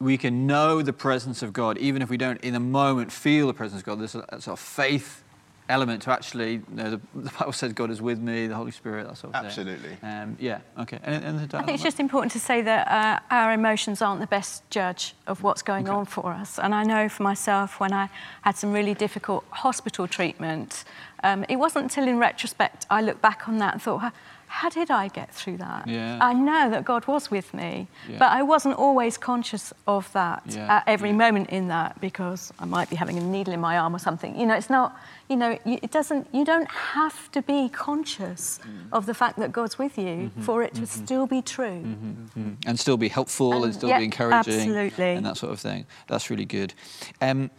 we 0.00 0.16
can 0.16 0.46
know 0.46 0.82
the 0.82 0.92
presence 0.92 1.42
of 1.42 1.52
God, 1.52 1.78
even 1.78 2.02
if 2.02 2.08
we 2.08 2.16
don't 2.16 2.40
in 2.42 2.54
the 2.54 2.60
moment 2.60 3.12
feel 3.12 3.46
the 3.46 3.54
presence 3.54 3.82
of 3.82 3.86
God, 3.86 4.00
there's 4.00 4.14
a, 4.14 4.24
a 4.30 4.40
sort 4.40 4.58
of 4.58 4.60
faith 4.60 5.22
element 5.68 6.02
to 6.02 6.10
actually, 6.10 6.54
you 6.54 6.64
know, 6.70 6.90
the, 6.90 7.00
the 7.14 7.30
Bible 7.38 7.52
says 7.52 7.72
God 7.72 7.90
is 7.90 8.02
with 8.02 8.18
me, 8.18 8.46
the 8.46 8.54
Holy 8.54 8.72
Spirit, 8.72 9.06
that 9.06 9.16
sort 9.16 9.34
of 9.34 9.44
Absolutely. 9.44 9.96
thing. 9.96 9.98
Um, 10.02 10.36
yeah, 10.40 10.60
okay. 10.78 10.98
And, 11.02 11.24
and 11.24 11.54
I 11.54 11.62
think 11.62 11.74
it's 11.74 11.82
just 11.82 12.00
important 12.00 12.32
to 12.32 12.40
say 12.40 12.60
that 12.62 12.88
uh, 12.88 13.20
our 13.30 13.52
emotions 13.52 14.02
aren't 14.02 14.20
the 14.20 14.26
best 14.26 14.68
judge 14.70 15.14
of 15.26 15.42
what's 15.42 15.62
going 15.62 15.88
on 15.88 16.04
for 16.04 16.32
us. 16.32 16.58
And 16.58 16.74
I 16.74 16.82
know 16.82 17.08
for 17.08 17.22
myself, 17.22 17.78
when 17.78 17.92
I 17.92 18.10
had 18.42 18.56
some 18.56 18.72
really 18.72 18.94
difficult 18.94 19.44
hospital 19.50 20.08
treatment, 20.08 20.84
um, 21.22 21.44
it 21.48 21.56
wasn't 21.56 21.84
until 21.84 22.08
in 22.08 22.18
retrospect 22.18 22.86
I 22.90 23.00
looked 23.00 23.22
back 23.22 23.48
on 23.48 23.58
that 23.58 23.74
and 23.74 23.82
thought, 23.82 24.12
"How- 24.58 24.68
did 24.68 24.90
I 24.90 25.06
get 25.08 25.28
through 25.38 25.58
that? 25.58 25.86
Yeah. 25.86 26.18
I 26.20 26.32
know 26.48 26.70
that 26.70 26.84
God 26.84 27.06
was 27.06 27.30
with 27.30 27.48
me, 27.54 27.86
Yeah. 28.08 28.18
but 28.18 28.30
I 28.38 28.42
wasn't 28.42 28.76
always 28.78 29.16
conscious 29.16 29.72
of 29.86 30.12
that 30.12 30.42
Yeah, 30.46 30.76
at 30.76 30.82
every 30.86 31.12
moment 31.12 31.50
in 31.50 31.68
that 31.68 32.00
because 32.00 32.52
I 32.58 32.64
might 32.66 32.88
be 32.90 32.96
having 32.96 33.16
a 33.16 33.20
needle 33.22 33.54
in 33.54 33.60
my 33.60 33.78
arm 33.78 33.94
or 33.94 33.98
something. 34.00 34.38
You 34.40 34.46
know, 34.46 34.54
it's 34.54 34.68
not, 34.70 34.88
you 35.28 35.36
know, 35.36 35.52
it 35.64 35.90
doesn't, 35.92 36.26
you 36.32 36.44
don't 36.44 36.70
have 36.70 37.30
to 37.32 37.40
be 37.42 37.68
conscious 37.68 38.58
Mm. 38.62 38.88
of 38.92 39.06
the 39.06 39.14
fact 39.14 39.38
that 39.38 39.50
God's 39.52 39.78
with 39.78 39.96
you 39.96 40.16
Mm-hmm. 40.30 40.42
for 40.42 40.62
it 40.64 40.74
to 40.74 40.86
still 40.86 41.26
be 41.26 41.40
true. 41.42 41.84
and 42.66 42.78
still 42.78 42.96
be 42.96 43.08
helpful 43.08 43.52
and, 43.54 43.64
And- 43.66 43.74
still 43.74 43.96
be 43.96 44.04
encouraging 44.04 44.54
absolutely. 44.54 45.12
and 45.16 45.24
that 45.26 45.36
sort 45.36 45.52
of 45.52 45.60
thing. 45.60 45.86
That's 46.08 46.28
really 46.30 46.44
good. 46.44 46.74
Um, 47.20 47.50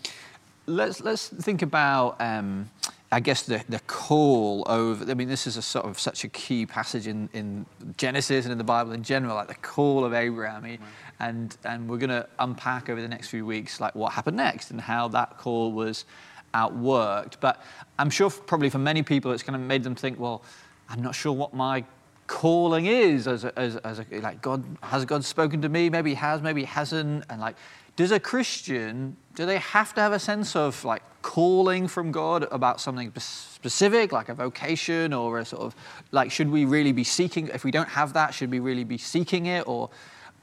let's 0.65 1.01
let's 1.01 1.27
think 1.29 1.61
about. 1.61 2.19
Um, 2.21 2.69
I 3.13 3.19
guess 3.19 3.43
the, 3.43 3.61
the 3.67 3.79
call 3.87 4.63
over. 4.67 5.09
I 5.11 5.15
mean, 5.15 5.27
this 5.27 5.45
is 5.45 5.57
a 5.57 5.61
sort 5.61 5.85
of 5.85 5.99
such 5.99 6.23
a 6.23 6.29
key 6.29 6.65
passage 6.65 7.07
in, 7.07 7.27
in 7.33 7.65
Genesis 7.97 8.45
and 8.45 8.53
in 8.53 8.57
the 8.57 8.63
Bible 8.63 8.93
in 8.93 9.03
general, 9.03 9.35
like 9.35 9.49
the 9.49 9.55
call 9.55 10.05
of 10.05 10.13
Abraham, 10.13 10.63
He- 10.63 10.79
and 11.19 11.55
and 11.65 11.89
we're 11.89 11.97
going 11.97 12.09
to 12.09 12.25
unpack 12.39 12.89
over 12.89 13.01
the 13.01 13.09
next 13.09 13.27
few 13.27 13.45
weeks 13.45 13.81
like 13.81 13.93
what 13.95 14.13
happened 14.13 14.37
next 14.37 14.71
and 14.71 14.79
how 14.79 15.09
that 15.09 15.37
call 15.37 15.73
was 15.73 16.05
outworked. 16.53 17.33
But 17.41 17.61
I'm 17.99 18.09
sure 18.09 18.27
f- 18.27 18.41
probably 18.45 18.69
for 18.69 18.79
many 18.79 19.03
people 19.03 19.31
it's 19.31 19.43
kind 19.43 19.55
of 19.57 19.61
made 19.61 19.83
them 19.83 19.93
think, 19.93 20.17
well, 20.19 20.41
I'm 20.89 21.01
not 21.01 21.13
sure 21.13 21.33
what 21.33 21.53
my 21.53 21.83
calling 22.27 22.85
is 22.85 23.27
as 23.27 23.43
a, 23.43 23.59
as, 23.59 23.75
as 23.77 23.99
a, 23.99 24.05
like 24.21 24.41
God 24.41 24.63
has 24.83 25.03
God 25.03 25.25
spoken 25.25 25.61
to 25.63 25.69
me 25.69 25.89
maybe 25.89 26.11
he 26.11 26.15
has 26.15 26.41
maybe 26.41 26.61
he 26.61 26.65
hasn't 26.65 27.25
and 27.29 27.41
like 27.41 27.57
does 27.97 28.11
a 28.11 28.21
Christian 28.21 29.17
do 29.35 29.45
they 29.45 29.57
have 29.57 29.93
to 29.95 30.01
have 30.01 30.13
a 30.13 30.19
sense 30.19 30.55
of 30.55 30.83
like 30.83 31.03
calling 31.21 31.87
from 31.87 32.11
God 32.11 32.47
about 32.51 32.81
something 32.81 33.11
specific 33.17 34.11
like 34.11 34.29
a 34.29 34.33
vocation 34.33 35.13
or 35.13 35.39
a 35.39 35.45
sort 35.45 35.61
of 35.61 35.75
like 36.11 36.31
should 36.31 36.49
we 36.49 36.65
really 36.65 36.91
be 36.91 37.03
seeking 37.03 37.47
if 37.49 37.63
we 37.63 37.71
don't 37.71 37.89
have 37.89 38.13
that 38.13 38.33
should 38.33 38.51
we 38.51 38.59
really 38.59 38.83
be 38.83 38.97
seeking 38.97 39.45
it? 39.45 39.67
Or 39.67 39.89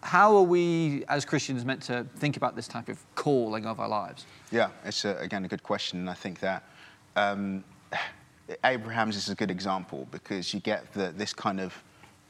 how 0.02 0.36
are 0.36 0.42
we 0.42 1.04
as 1.08 1.24
Christians 1.24 1.64
meant 1.64 1.82
to 1.82 2.06
think 2.16 2.36
about 2.36 2.54
this 2.54 2.68
type 2.68 2.88
of 2.88 2.98
calling 3.14 3.66
of 3.66 3.80
our 3.80 3.88
lives? 3.88 4.26
Yeah 4.50 4.70
it's 4.84 5.04
a, 5.04 5.16
again 5.16 5.44
a 5.44 5.48
good 5.48 5.62
question 5.62 5.98
and 6.00 6.10
I 6.10 6.14
think 6.14 6.40
that 6.40 6.64
um, 7.16 7.64
Abraham's 8.64 9.16
is 9.16 9.28
a 9.28 9.34
good 9.34 9.50
example 9.50 10.06
because 10.10 10.54
you 10.54 10.60
get 10.60 10.90
the, 10.94 11.12
this 11.14 11.34
kind 11.34 11.60
of 11.60 11.74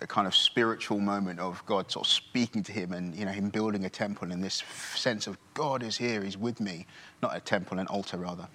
a 0.01 0.07
kind 0.07 0.27
of 0.27 0.35
spiritual 0.35 1.01
moment 1.01 1.41
of 1.41 1.65
God 1.67 1.91
sort 1.91 2.07
of 2.07 2.13
speaking 2.13 2.63
to 2.65 2.73
him 2.73 2.93
and 2.93 3.15
you 3.15 3.25
know 3.25 3.33
him 3.33 3.49
building 3.51 3.85
a 3.85 3.91
temple 3.91 4.31
and 4.31 4.43
this 4.43 4.63
sense 4.95 5.27
of 5.27 5.37
God 5.55 5.83
is 5.83 5.97
here, 5.97 6.23
He's 6.23 6.39
with 6.39 6.61
me, 6.61 6.87
not 7.23 7.37
a 7.37 7.41
temple, 7.41 7.79
an 7.79 7.87
altar 7.89 8.17
rather, 8.17 8.49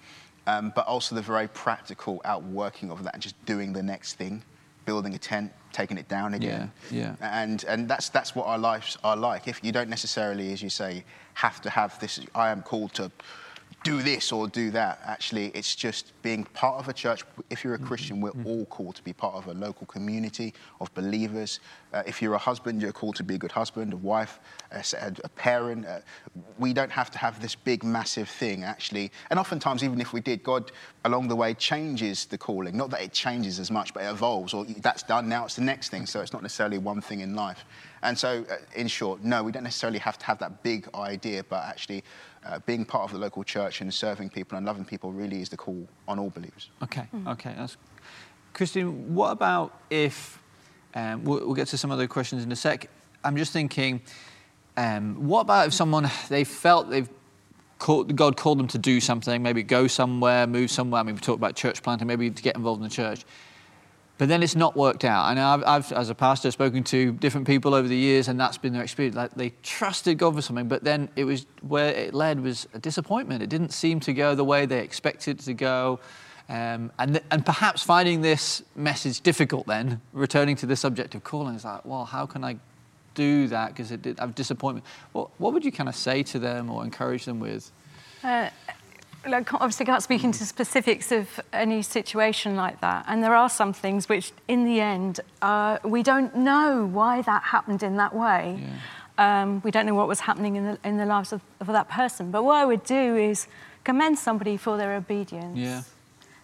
um, 0.46 0.72
but 0.74 0.86
also 0.86 1.14
the 1.14 1.22
very 1.22 1.48
practical 1.48 2.20
outworking 2.24 2.90
of 2.90 3.02
that 3.04 3.14
and 3.14 3.22
just 3.22 3.42
doing 3.44 3.72
the 3.72 3.82
next 3.82 4.14
thing, 4.14 4.42
building 4.86 5.14
a 5.14 5.18
tent, 5.18 5.52
taking 5.72 5.98
it 5.98 6.08
down 6.08 6.34
again, 6.34 6.72
yeah, 6.90 7.14
yeah. 7.20 7.40
and 7.42 7.64
and 7.64 7.88
that's 7.88 8.08
that's 8.08 8.34
what 8.34 8.46
our 8.46 8.58
lives 8.58 8.96
are 9.04 9.16
like. 9.16 9.46
If 9.46 9.62
you 9.62 9.72
don't 9.72 9.90
necessarily, 9.90 10.52
as 10.52 10.62
you 10.62 10.70
say, 10.70 11.04
have 11.34 11.60
to 11.62 11.70
have 11.70 11.98
this, 12.00 12.20
I 12.34 12.50
am 12.50 12.62
called 12.62 12.94
to 12.94 13.10
do 13.84 14.02
this 14.02 14.32
or 14.32 14.48
do 14.48 14.70
that. 14.70 14.98
Actually, 15.04 15.48
it's 15.48 15.76
just 15.76 16.12
being 16.22 16.42
part 16.54 16.78
of 16.78 16.88
a 16.88 16.92
church. 16.92 17.22
If 17.50 17.62
you're 17.62 17.74
a 17.74 17.78
Christian, 17.78 18.20
we're 18.20 18.32
all 18.44 18.64
called 18.64 18.96
to 18.96 19.02
be 19.04 19.12
part 19.12 19.34
of 19.34 19.46
a 19.46 19.52
local 19.52 19.86
community 19.86 20.54
of 20.80 20.92
believers. 20.94 21.60
Uh, 21.92 22.02
if 22.06 22.22
you're 22.22 22.34
a 22.34 22.38
husband, 22.38 22.80
you're 22.80 22.92
called 22.92 23.14
to 23.16 23.22
be 23.22 23.34
a 23.34 23.38
good 23.38 23.52
husband, 23.52 23.92
a 23.92 23.96
wife, 23.98 24.40
a, 24.72 24.82
a 25.22 25.28
parent. 25.28 25.86
Uh, 25.86 26.00
we 26.58 26.72
don't 26.72 26.90
have 26.90 27.10
to 27.10 27.18
have 27.18 27.40
this 27.40 27.54
big, 27.54 27.84
massive 27.84 28.28
thing, 28.28 28.64
actually. 28.64 29.12
And 29.28 29.38
oftentimes, 29.38 29.84
even 29.84 30.00
if 30.00 30.14
we 30.14 30.20
did, 30.20 30.42
God 30.42 30.72
along 31.04 31.28
the 31.28 31.36
way 31.36 31.52
changes 31.52 32.24
the 32.24 32.38
calling. 32.38 32.76
Not 32.76 32.88
that 32.90 33.02
it 33.02 33.12
changes 33.12 33.60
as 33.60 33.70
much, 33.70 33.92
but 33.92 34.02
it 34.02 34.10
evolves. 34.10 34.54
Or 34.54 34.64
that's 34.64 35.02
done, 35.02 35.28
now 35.28 35.44
it's 35.44 35.56
the 35.56 35.62
next 35.62 35.90
thing. 35.90 36.06
So 36.06 36.20
it's 36.20 36.32
not 36.32 36.42
necessarily 36.42 36.78
one 36.78 37.02
thing 37.02 37.20
in 37.20 37.36
life. 37.36 37.66
And 38.04 38.18
so, 38.18 38.44
uh, 38.50 38.56
in 38.76 38.86
short, 38.86 39.24
no, 39.24 39.42
we 39.42 39.50
don't 39.50 39.64
necessarily 39.64 39.98
have 39.98 40.18
to 40.18 40.26
have 40.26 40.38
that 40.38 40.62
big 40.62 40.88
idea, 40.94 41.42
but 41.42 41.64
actually, 41.64 42.04
uh, 42.44 42.58
being 42.66 42.84
part 42.84 43.04
of 43.04 43.12
the 43.12 43.18
local 43.18 43.42
church 43.42 43.80
and 43.80 43.92
serving 43.92 44.28
people 44.28 44.58
and 44.58 44.66
loving 44.66 44.84
people 44.84 45.10
really 45.10 45.40
is 45.40 45.48
the 45.48 45.56
call 45.56 45.88
on 46.06 46.18
all 46.18 46.28
believers. 46.28 46.68
Okay, 46.82 47.06
mm. 47.14 47.26
okay. 47.32 47.54
That's... 47.56 47.78
Christine, 48.52 49.14
what 49.14 49.30
about 49.30 49.80
if, 49.88 50.38
um, 50.94 51.24
we'll, 51.24 51.40
we'll, 51.40 51.54
get 51.54 51.68
to 51.68 51.78
some 51.78 51.90
other 51.90 52.06
questions 52.06 52.44
in 52.44 52.52
a 52.52 52.56
sec. 52.56 52.88
I'm 53.24 53.36
just 53.38 53.52
thinking, 53.52 54.02
um, 54.76 55.26
what 55.26 55.40
about 55.40 55.68
if 55.68 55.74
someone, 55.74 56.10
they 56.28 56.44
felt 56.44 56.90
they've 56.90 57.08
called, 57.78 58.14
God 58.14 58.36
called 58.36 58.58
them 58.58 58.68
to 58.68 58.78
do 58.78 59.00
something, 59.00 59.42
maybe 59.42 59.62
go 59.62 59.86
somewhere, 59.86 60.46
move 60.46 60.70
somewhere. 60.70 61.00
I 61.00 61.04
mean, 61.04 61.14
we 61.14 61.20
talked 61.22 61.38
about 61.38 61.56
church 61.56 61.82
planting, 61.82 62.06
maybe 62.06 62.30
to 62.30 62.42
get 62.42 62.54
involved 62.54 62.82
in 62.82 62.88
the 62.88 62.94
church 62.94 63.24
but 64.16 64.28
then 64.28 64.42
it's 64.42 64.54
not 64.54 64.76
worked 64.76 65.04
out. 65.04 65.24
I 65.24 65.34
know 65.34 65.46
I've, 65.46 65.64
I've, 65.64 65.92
as 65.92 66.08
a 66.08 66.14
pastor, 66.14 66.50
spoken 66.50 66.84
to 66.84 67.12
different 67.12 67.46
people 67.46 67.74
over 67.74 67.88
the 67.88 67.96
years, 67.96 68.28
and 68.28 68.38
that's 68.38 68.58
been 68.58 68.72
their 68.72 68.82
experience. 68.82 69.16
Like 69.16 69.34
they 69.34 69.52
trusted 69.62 70.18
God 70.18 70.36
for 70.36 70.42
something, 70.42 70.68
but 70.68 70.84
then 70.84 71.08
it 71.16 71.24
was 71.24 71.46
where 71.62 71.92
it 71.92 72.14
led 72.14 72.40
was 72.40 72.68
a 72.74 72.78
disappointment. 72.78 73.42
It 73.42 73.48
didn't 73.48 73.72
seem 73.72 74.00
to 74.00 74.12
go 74.12 74.34
the 74.34 74.44
way 74.44 74.66
they 74.66 74.80
expected 74.80 75.40
it 75.40 75.42
to 75.44 75.54
go. 75.54 75.98
Um, 76.48 76.92
and, 76.98 77.20
and 77.30 77.44
perhaps 77.44 77.82
finding 77.82 78.20
this 78.20 78.62
message 78.76 79.20
difficult 79.22 79.66
then, 79.66 80.00
returning 80.12 80.56
to 80.56 80.66
the 80.66 80.76
subject 80.76 81.14
of 81.14 81.24
calling, 81.24 81.54
is 81.54 81.64
like, 81.64 81.84
well, 81.84 82.04
how 82.04 82.26
can 82.26 82.44
I 82.44 82.56
do 83.14 83.48
that? 83.48 83.68
Because 83.68 83.90
it 83.90 84.02
did 84.02 84.18
have 84.20 84.34
disappointment. 84.34 84.86
What, 85.12 85.30
what 85.38 85.54
would 85.54 85.64
you 85.64 85.72
kind 85.72 85.88
of 85.88 85.96
say 85.96 86.22
to 86.24 86.38
them 86.38 86.70
or 86.70 86.84
encourage 86.84 87.24
them 87.24 87.40
with? 87.40 87.72
Uh, 88.22 88.50
obviously 89.26 89.86
can't 89.86 90.02
speak 90.02 90.24
into 90.24 90.44
specifics 90.44 91.12
of 91.12 91.40
any 91.52 91.82
situation 91.82 92.56
like 92.56 92.80
that. 92.80 93.04
And 93.08 93.22
there 93.22 93.34
are 93.34 93.48
some 93.48 93.72
things 93.72 94.08
which, 94.08 94.32
in 94.48 94.64
the 94.64 94.80
end, 94.80 95.20
uh, 95.42 95.78
we 95.84 96.02
don't 96.02 96.34
know 96.36 96.86
why 96.86 97.22
that 97.22 97.42
happened 97.44 97.82
in 97.82 97.96
that 97.96 98.14
way. 98.14 98.60
Yeah. 98.60 99.42
Um, 99.42 99.62
we 99.64 99.70
don't 99.70 99.86
know 99.86 99.94
what 99.94 100.08
was 100.08 100.20
happening 100.20 100.56
in 100.56 100.64
the, 100.64 100.78
in 100.84 100.96
the 100.96 101.06
lives 101.06 101.32
of, 101.32 101.40
of, 101.60 101.68
that 101.68 101.88
person. 101.88 102.32
But 102.32 102.42
what 102.42 102.56
I 102.56 102.64
would 102.64 102.82
do 102.84 103.16
is 103.16 103.46
commend 103.84 104.18
somebody 104.18 104.56
for 104.56 104.76
their 104.76 104.94
obedience. 104.94 105.56
Yeah. 105.56 105.82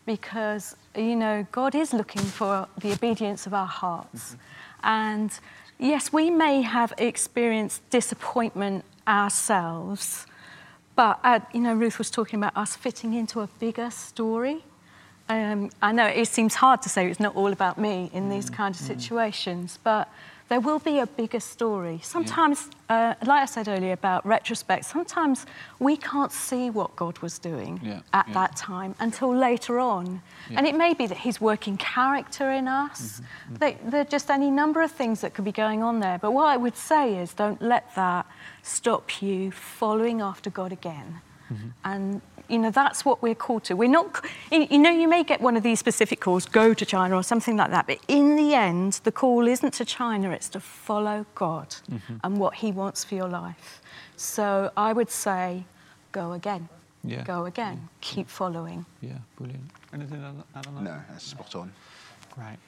Because, 0.07 0.77
you 0.95 1.17
know, 1.17 1.47
God 1.51 1.75
is 1.75 1.93
looking 1.93 2.23
for 2.23 2.69
the 2.79 2.93
obedience 2.93 3.47
of 3.47 3.55
our 3.55 3.67
hearts. 3.67 4.31
Mm-hmm. 4.31 4.37
And 4.85 5.41
yes, 5.79 6.13
we 6.13 6.31
may 6.31 6.63
have 6.63 6.93
experienced 6.97 7.89
disappointment 7.91 8.85
ourselves 9.07 10.27
but, 11.01 11.19
uh, 11.25 11.41
you 11.55 11.63
know, 11.63 11.73
Ruth 11.73 11.97
was 11.97 12.11
talking 12.11 12.39
about 12.41 12.55
us 12.55 12.77
fitting 12.77 13.15
into 13.15 13.41
a 13.41 13.47
bigger 13.59 13.91
story. 13.91 14.63
Um, 15.31 15.71
I 15.81 15.93
know 15.93 16.07
it 16.07 16.27
seems 16.27 16.57
hard 16.57 16.83
to 16.83 16.89
say 16.89 17.09
it's 17.09 17.21
not 17.21 17.37
all 17.37 17.53
about 17.53 17.79
me 17.79 18.11
in 18.13 18.29
these 18.29 18.51
mm, 18.51 18.55
kind 18.55 18.75
of 18.75 18.81
mm. 18.81 18.87
situations, 18.87 19.79
but 19.85 20.09
there 20.49 20.59
will 20.59 20.81
be 20.81 20.99
a 20.99 21.07
bigger 21.07 21.39
story. 21.39 22.01
Sometimes, 22.03 22.69
yeah. 22.91 23.15
uh, 23.21 23.25
like 23.25 23.43
I 23.43 23.45
said 23.45 23.69
earlier 23.69 23.93
about 23.93 24.27
retrospect, 24.27 24.87
sometimes 24.87 25.47
we 25.79 25.97
can't 25.97 26.33
see 26.33 26.69
what 26.69 26.97
God 26.97 27.21
was 27.21 27.39
doing 27.39 27.79
yeah. 27.81 28.01
at 28.13 28.27
yeah. 28.27 28.35
that 28.35 28.57
time 28.57 28.97
until 28.99 29.33
later 29.33 29.79
on. 29.79 30.21
And 30.51 30.67
it 30.67 30.75
may 30.75 30.95
be 30.95 31.07
that 31.07 31.19
He's 31.19 31.41
working 31.41 31.77
character 31.77 32.51
in 32.51 32.67
us. 32.67 33.21
Mm-hmm. 33.21 33.55
Mm-hmm. 33.65 33.91
there 33.91 34.01
are 34.01 34.13
just 34.17 34.29
any 34.31 34.51
number 34.51 34.83
of 34.83 34.91
things 34.91 35.21
that 35.21 35.33
could 35.33 35.45
be 35.45 35.53
going 35.53 35.85
on 35.85 36.01
there. 36.01 36.19
But 36.19 36.33
what 36.33 36.47
I 36.47 36.57
would 36.57 36.77
say 36.77 37.19
is 37.19 37.33
don't 37.33 37.63
let 37.63 37.95
that 37.95 38.27
stop 38.63 39.23
you 39.23 39.53
following 39.53 40.21
after 40.21 40.51
God 40.51 40.73
again. 40.73 41.21
Mm-hmm. 41.53 41.69
And 41.85 42.23
you 42.49 42.59
know 42.59 42.71
that's 42.71 43.05
what 43.05 43.23
we're 43.23 43.35
called 43.35 43.65
to. 43.65 43.75
We're 43.75 43.89
not, 43.89 44.25
you 44.51 44.79
know, 44.79 44.91
you 44.91 45.09
may 45.09 45.23
get 45.23 45.41
one 45.41 45.57
of 45.57 45.63
these 45.63 45.79
specific 45.79 46.21
calls, 46.21 46.47
go 46.47 46.75
to 46.75 46.85
China 46.85 47.17
or 47.17 47.23
something 47.23 47.57
like 47.57 47.71
that. 47.71 47.87
But 47.87 47.99
in 48.09 48.37
the 48.37 48.55
end, 48.55 49.01
the 49.05 49.13
call 49.13 49.47
isn't 49.47 49.75
to 49.75 49.85
China; 49.85 50.31
it's 50.31 50.49
to 50.51 50.61
follow 50.61 51.27
God 51.35 51.69
mm-hmm. 51.91 52.17
and 52.25 52.39
what 52.39 52.57
He 52.57 52.73
wants 52.73 53.05
for 53.05 53.15
your 53.15 53.29
life. 53.29 53.81
So 54.17 54.71
I 54.77 54.93
would 54.93 55.11
say, 55.11 55.65
go 56.13 56.33
again. 56.33 56.69
Yeah. 57.03 57.25
Go 57.25 57.47
again. 57.47 57.81
Yeah. 57.81 57.89
Keep 58.01 58.29
following. 58.29 58.85
Yeah, 59.01 59.19
brilliant. 59.37 59.71
Anything 59.93 60.23
add 60.55 60.67
on 60.67 60.75
that? 60.75 60.83
No, 60.83 61.01
that's 61.11 61.25
spot 61.25 61.55
on. 61.55 61.73
Great. 62.33 62.59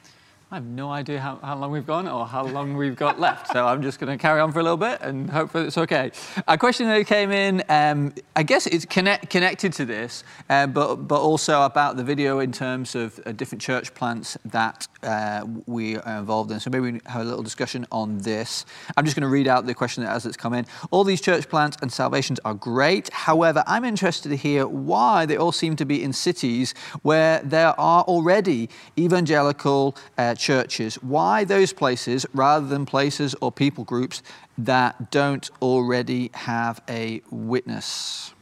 I 0.53 0.57
have 0.57 0.67
no 0.67 0.91
idea 0.91 1.19
how, 1.19 1.37
how 1.37 1.57
long 1.57 1.71
we've 1.71 1.87
gone 1.87 2.07
or 2.07 2.27
how 2.27 2.45
long 2.45 2.77
we've 2.77 2.95
got 2.95 3.19
left, 3.19 3.51
so 3.51 3.65
I'm 3.65 3.81
just 3.81 3.99
going 3.99 4.15
to 4.15 4.21
carry 4.21 4.39
on 4.39 4.51
for 4.51 4.59
a 4.59 4.61
little 4.61 4.77
bit 4.77 5.01
and 5.01 5.27
hope 5.27 5.55
it's 5.55 5.79
okay. 5.79 6.11
A 6.47 6.59
question 6.59 6.87
that 6.89 7.07
came 7.07 7.31
in, 7.31 7.63
um, 7.69 8.13
I 8.35 8.43
guess 8.43 8.67
it's 8.67 8.85
connect, 8.85 9.31
connected 9.31 9.73
to 9.73 9.83
this, 9.85 10.23
uh, 10.51 10.67
but, 10.67 11.07
but 11.07 11.19
also 11.19 11.63
about 11.63 11.97
the 11.97 12.03
video 12.03 12.37
in 12.37 12.51
terms 12.51 12.93
of 12.93 13.19
uh, 13.25 13.31
different 13.31 13.63
church 13.63 13.95
plants 13.95 14.37
that 14.45 14.87
uh, 15.01 15.43
we 15.65 15.97
are 15.97 16.19
involved 16.19 16.51
in. 16.51 16.59
So 16.59 16.69
maybe 16.69 16.91
we 16.91 17.01
have 17.07 17.21
a 17.21 17.25
little 17.25 17.41
discussion 17.41 17.87
on 17.91 18.19
this. 18.19 18.67
I'm 18.95 19.05
just 19.05 19.17
going 19.17 19.27
to 19.27 19.33
read 19.33 19.47
out 19.47 19.65
the 19.65 19.73
question 19.73 20.03
as 20.03 20.27
it's 20.27 20.37
come 20.37 20.53
in. 20.53 20.67
All 20.91 21.03
these 21.03 21.19
church 21.19 21.49
plants 21.49 21.77
and 21.81 21.91
salvations 21.91 22.39
are 22.45 22.53
great. 22.53 23.11
However, 23.11 23.63
I'm 23.65 23.83
interested 23.83 24.29
to 24.29 24.37
hear 24.37 24.67
why 24.67 25.25
they 25.25 25.35
all 25.35 25.51
seem 25.51 25.75
to 25.77 25.85
be 25.85 26.03
in 26.03 26.13
cities 26.13 26.75
where 27.01 27.39
there 27.39 27.79
are 27.79 28.03
already 28.03 28.69
evangelical 28.99 29.95
uh, 30.19 30.35
churches. 30.43 30.95
Why 30.95 31.45
those 31.45 31.71
places 31.71 32.25
rather 32.33 32.67
than 32.67 32.85
places 32.85 33.33
or 33.41 33.51
people 33.51 33.85
groups 33.85 34.21
that 34.57 35.09
don't 35.09 35.49
already 35.61 36.31
have 36.33 36.81
a 36.89 37.21
witness? 37.31 38.33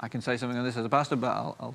I 0.00 0.08
can 0.08 0.20
say 0.20 0.36
something 0.36 0.58
on 0.58 0.64
this 0.64 0.76
as 0.76 0.84
a 0.84 0.88
pastor, 0.88 1.16
but 1.16 1.28
I'll, 1.28 1.56
I'll 1.60 1.74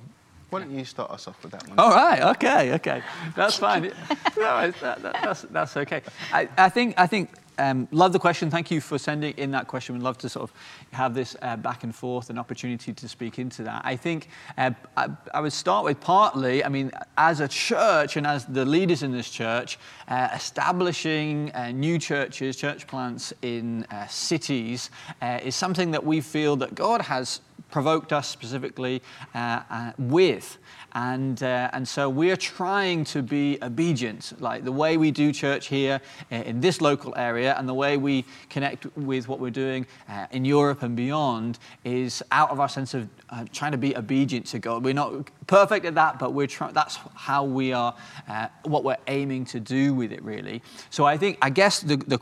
why 0.49 0.59
don't 0.59 0.71
you 0.71 0.85
start 0.85 1.09
us 1.11 1.27
off 1.27 1.41
with 1.41 1.51
that 1.53 1.67
one? 1.67 1.79
All 1.79 1.89
right, 1.89 2.21
okay, 2.35 2.73
okay. 2.75 3.01
That's 3.35 3.57
fine. 3.57 3.83
no, 4.37 4.71
that, 4.71 5.01
that, 5.01 5.01
that's, 5.01 5.41
that's 5.41 5.77
okay. 5.77 6.01
I, 6.31 6.47
I 6.57 6.69
think, 6.69 6.93
I 6.97 7.07
think 7.07 7.29
um, 7.57 7.87
love 7.91 8.13
the 8.13 8.19
question. 8.19 8.49
Thank 8.49 8.71
you 8.71 8.81
for 8.81 8.97
sending 8.97 9.33
in 9.37 9.51
that 9.51 9.67
question. 9.67 9.95
We'd 9.95 10.03
love 10.03 10.17
to 10.19 10.29
sort 10.29 10.49
of 10.49 10.55
have 10.91 11.13
this 11.13 11.35
uh, 11.41 11.57
back 11.57 11.83
and 11.83 11.95
forth, 11.95 12.29
an 12.29 12.37
opportunity 12.37 12.93
to 12.93 13.07
speak 13.07 13.39
into 13.39 13.63
that. 13.63 13.81
I 13.85 13.95
think 13.95 14.29
uh, 14.57 14.71
I, 14.97 15.09
I, 15.33 15.41
would 15.41 15.53
start 15.53 15.85
with 15.85 15.99
partly, 15.99 16.63
I 16.63 16.69
mean, 16.69 16.91
as 17.17 17.39
a 17.39 17.47
church 17.47 18.17
and 18.17 18.25
as 18.25 18.45
the 18.45 18.65
leaders 18.65 19.03
in 19.03 19.11
this 19.11 19.29
church, 19.29 19.77
uh, 20.07 20.29
establishing 20.33 21.51
uh, 21.51 21.71
new 21.71 21.97
churches, 21.99 22.55
church 22.55 22.87
plants 22.87 23.33
in 23.41 23.85
uh, 23.85 24.07
cities 24.07 24.89
uh, 25.21 25.39
is 25.43 25.55
something 25.55 25.91
that 25.91 26.03
we 26.03 26.21
feel 26.21 26.55
that 26.57 26.75
God 26.75 27.01
has 27.01 27.41
provoked 27.71 28.13
us 28.13 28.27
specifically 28.27 29.01
uh, 29.33 29.61
uh, 29.69 29.91
with. 29.97 30.57
And, 30.93 31.43
uh, 31.43 31.69
and 31.73 31.85
so 31.85 32.07
we're 32.09 32.37
trying 32.37 33.03
to 33.05 33.21
be 33.21 33.57
obedient, 33.61 34.33
like 34.39 34.63
the 34.63 34.71
way 34.71 34.95
we 34.95 35.11
do 35.11 35.33
church 35.33 35.67
here 35.67 35.99
in 36.31 36.61
this 36.61 36.79
local 36.79 37.13
area 37.17 37.53
and 37.57 37.67
the 37.67 37.73
way 37.73 37.97
we 37.97 38.23
connect 38.49 38.85
with 38.95 39.27
what 39.27 39.41
we're 39.41 39.49
doing 39.49 39.85
in 40.31 40.45
Europe 40.45 40.83
and 40.83 40.95
beyond 40.95 41.59
is 41.83 42.23
out 42.31 42.49
of 42.49 42.61
our 42.61 42.69
sense 42.69 42.93
of 42.93 43.09
trying 43.51 43.73
to 43.73 43.77
be 43.77 43.97
obedient 43.97 44.45
to 44.45 44.59
God. 44.59 44.85
We're 44.85 44.93
not 44.93 45.29
perfect 45.47 45.85
at 45.85 45.95
that, 45.95 46.17
but 46.17 46.31
we're 46.31 46.47
trying, 46.47 46.73
that's 46.73 46.97
how 47.13 47.43
we 47.43 47.73
are, 47.73 47.93
what 48.63 48.85
we're 48.85 48.95
aiming 49.07 49.43
to 49.45 49.59
do 49.59 49.93
with 49.93 50.13
it, 50.13 50.23
really. 50.23 50.61
So 50.91 51.03
I 51.03 51.17
think, 51.17 51.37
I 51.41 51.49
guess 51.49 51.81
the, 51.81 51.97
the 51.97 52.19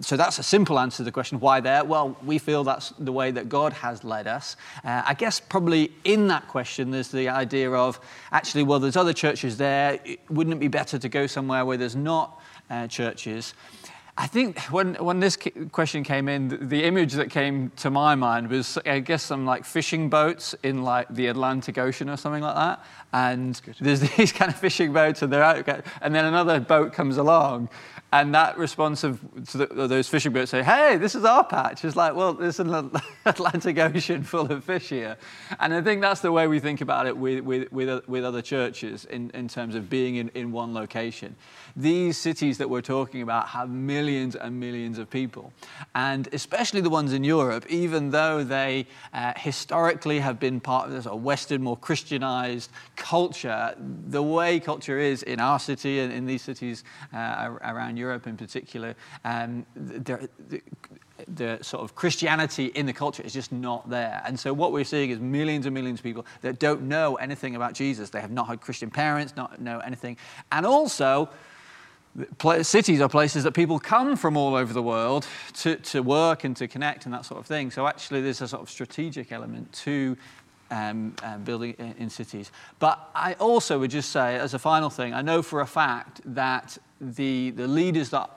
so 0.00 0.16
that's 0.16 0.38
a 0.38 0.42
simple 0.42 0.78
answer 0.78 0.98
to 0.98 1.04
the 1.04 1.12
question 1.12 1.40
why 1.40 1.60
there? 1.60 1.84
Well 1.84 2.16
we 2.24 2.38
feel 2.38 2.64
that's 2.64 2.90
the 2.98 3.12
way 3.12 3.30
that 3.30 3.48
god 3.48 3.72
has 3.72 4.04
led 4.04 4.26
us. 4.26 4.56
Uh, 4.84 5.02
i 5.06 5.14
guess 5.14 5.40
probably 5.40 5.92
in 6.04 6.28
that 6.28 6.48
question 6.48 6.90
there's 6.90 7.08
the 7.08 7.28
idea 7.28 7.70
of 7.70 8.00
actually 8.32 8.62
well 8.62 8.78
there's 8.78 8.96
other 8.96 9.12
churches 9.12 9.56
there. 9.56 10.00
Wouldn't 10.28 10.56
it 10.56 10.60
be 10.60 10.68
better 10.68 10.98
to 10.98 11.08
go 11.08 11.26
somewhere 11.26 11.64
where 11.64 11.76
there's 11.76 11.96
not 11.96 12.40
uh, 12.70 12.86
churches? 12.86 13.54
I 14.20 14.26
think 14.26 14.60
when, 14.64 14.96
when 14.96 15.18
this 15.18 15.38
question 15.72 16.04
came 16.04 16.28
in, 16.28 16.68
the 16.68 16.84
image 16.84 17.14
that 17.14 17.30
came 17.30 17.70
to 17.76 17.90
my 17.90 18.14
mind 18.14 18.50
was, 18.50 18.76
I 18.84 18.98
guess, 18.98 19.22
some 19.22 19.46
like 19.46 19.64
fishing 19.64 20.10
boats 20.10 20.54
in 20.62 20.82
like 20.82 21.08
the 21.08 21.28
Atlantic 21.28 21.78
Ocean 21.78 22.10
or 22.10 22.18
something 22.18 22.42
like 22.42 22.54
that. 22.54 22.84
And 23.14 23.58
there's 23.80 24.00
these 24.16 24.30
kind 24.30 24.50
of 24.50 24.58
fishing 24.58 24.92
boats, 24.92 25.22
and 25.22 25.32
they're 25.32 25.42
out, 25.42 25.66
and 26.02 26.14
then 26.14 26.26
another 26.26 26.60
boat 26.60 26.92
comes 26.92 27.16
along, 27.16 27.70
and 28.12 28.34
that 28.34 28.58
response 28.58 29.04
of 29.04 29.20
the, 29.52 29.66
those 29.66 30.08
fishing 30.08 30.32
boats 30.32 30.50
say, 30.50 30.64
hey, 30.64 30.96
this 30.96 31.14
is 31.14 31.24
our 31.24 31.44
patch. 31.44 31.84
It's 31.84 31.94
like, 31.94 32.16
well, 32.16 32.32
there's 32.32 32.58
an 32.58 32.90
Atlantic 33.24 33.78
Ocean 33.78 34.24
full 34.24 34.50
of 34.50 34.64
fish 34.64 34.88
here. 34.88 35.16
And 35.60 35.72
I 35.72 35.80
think 35.80 36.00
that's 36.00 36.20
the 36.20 36.32
way 36.32 36.48
we 36.48 36.58
think 36.58 36.80
about 36.80 37.06
it 37.06 37.16
with, 37.16 37.44
with, 37.44 37.70
with, 37.70 38.08
with 38.08 38.24
other 38.24 38.42
churches 38.42 39.04
in, 39.04 39.30
in 39.30 39.46
terms 39.46 39.76
of 39.76 39.88
being 39.88 40.16
in, 40.16 40.28
in 40.34 40.50
one 40.50 40.74
location. 40.74 41.36
These 41.76 42.18
cities 42.18 42.58
that 42.58 42.68
we're 42.68 42.80
talking 42.80 43.22
about 43.22 43.46
have 43.48 43.70
millions 43.70 44.34
and 44.34 44.58
millions 44.58 44.98
of 44.98 45.08
people. 45.08 45.52
And 45.94 46.28
especially 46.32 46.80
the 46.80 46.90
ones 46.90 47.12
in 47.12 47.22
Europe, 47.22 47.64
even 47.68 48.10
though 48.10 48.42
they 48.42 48.88
uh, 49.14 49.34
historically 49.36 50.18
have 50.18 50.40
been 50.40 50.58
part 50.58 50.86
of 50.86 50.92
this 50.92 51.04
sort 51.04 51.16
of 51.16 51.22
Western, 51.22 51.62
more 51.62 51.76
Christianized 51.76 52.70
culture, 52.96 53.76
the 54.08 54.22
way 54.22 54.58
culture 54.58 54.98
is 54.98 55.22
in 55.22 55.38
our 55.38 55.60
city 55.60 56.00
and 56.00 56.12
in 56.12 56.26
these 56.26 56.42
cities 56.42 56.82
uh, 57.14 57.54
around 57.62 57.99
Europe 58.00 58.26
in 58.26 58.36
particular, 58.36 58.94
um, 59.24 59.64
the, 59.74 60.28
the, 60.48 60.62
the, 61.28 61.58
sort 61.62 61.82
of 61.84 61.94
Christianity 61.94 62.66
in 62.66 62.86
the 62.86 62.92
culture 62.92 63.22
is 63.22 63.32
just 63.32 63.52
not 63.52 63.88
there. 63.88 64.22
And 64.24 64.38
so 64.38 64.52
what 64.52 64.72
we're 64.72 64.84
seeing 64.84 65.10
is 65.10 65.18
millions 65.20 65.66
and 65.66 65.74
millions 65.74 66.00
of 66.00 66.04
people 66.04 66.26
that 66.40 66.58
don't 66.58 66.82
know 66.82 67.16
anything 67.16 67.56
about 67.56 67.74
Jesus. 67.74 68.10
They 68.10 68.20
have 68.20 68.30
not 68.30 68.46
had 68.46 68.60
Christian 68.60 68.90
parents, 68.90 69.34
not 69.36 69.60
know 69.60 69.78
anything. 69.80 70.16
And 70.50 70.66
also, 70.66 71.28
cities 72.62 73.00
are 73.00 73.08
places 73.08 73.44
that 73.44 73.52
people 73.52 73.78
come 73.78 74.16
from 74.16 74.36
all 74.36 74.54
over 74.54 74.72
the 74.72 74.82
world 74.82 75.26
to, 75.62 75.76
to 75.76 76.02
work 76.02 76.44
and 76.44 76.56
to 76.56 76.66
connect 76.66 77.04
and 77.04 77.14
that 77.14 77.24
sort 77.24 77.40
of 77.40 77.46
thing. 77.46 77.70
So 77.70 77.86
actually, 77.86 78.22
there's 78.22 78.40
a 78.40 78.48
sort 78.48 78.62
of 78.62 78.70
strategic 78.70 79.32
element 79.32 79.72
to 79.84 80.16
um, 80.70 81.14
um, 81.22 81.42
building 81.44 81.74
in, 81.78 81.94
in, 81.98 82.10
cities. 82.10 82.52
But 82.78 83.10
I 83.14 83.34
also 83.34 83.78
would 83.78 83.90
just 83.90 84.10
say, 84.10 84.36
as 84.36 84.54
a 84.54 84.58
final 84.58 84.88
thing, 84.88 85.12
I 85.12 85.22
know 85.22 85.42
for 85.42 85.60
a 85.60 85.66
fact 85.66 86.20
that 86.24 86.78
the, 87.00 87.50
the 87.50 87.66
leaders 87.66 88.10
that 88.10 88.30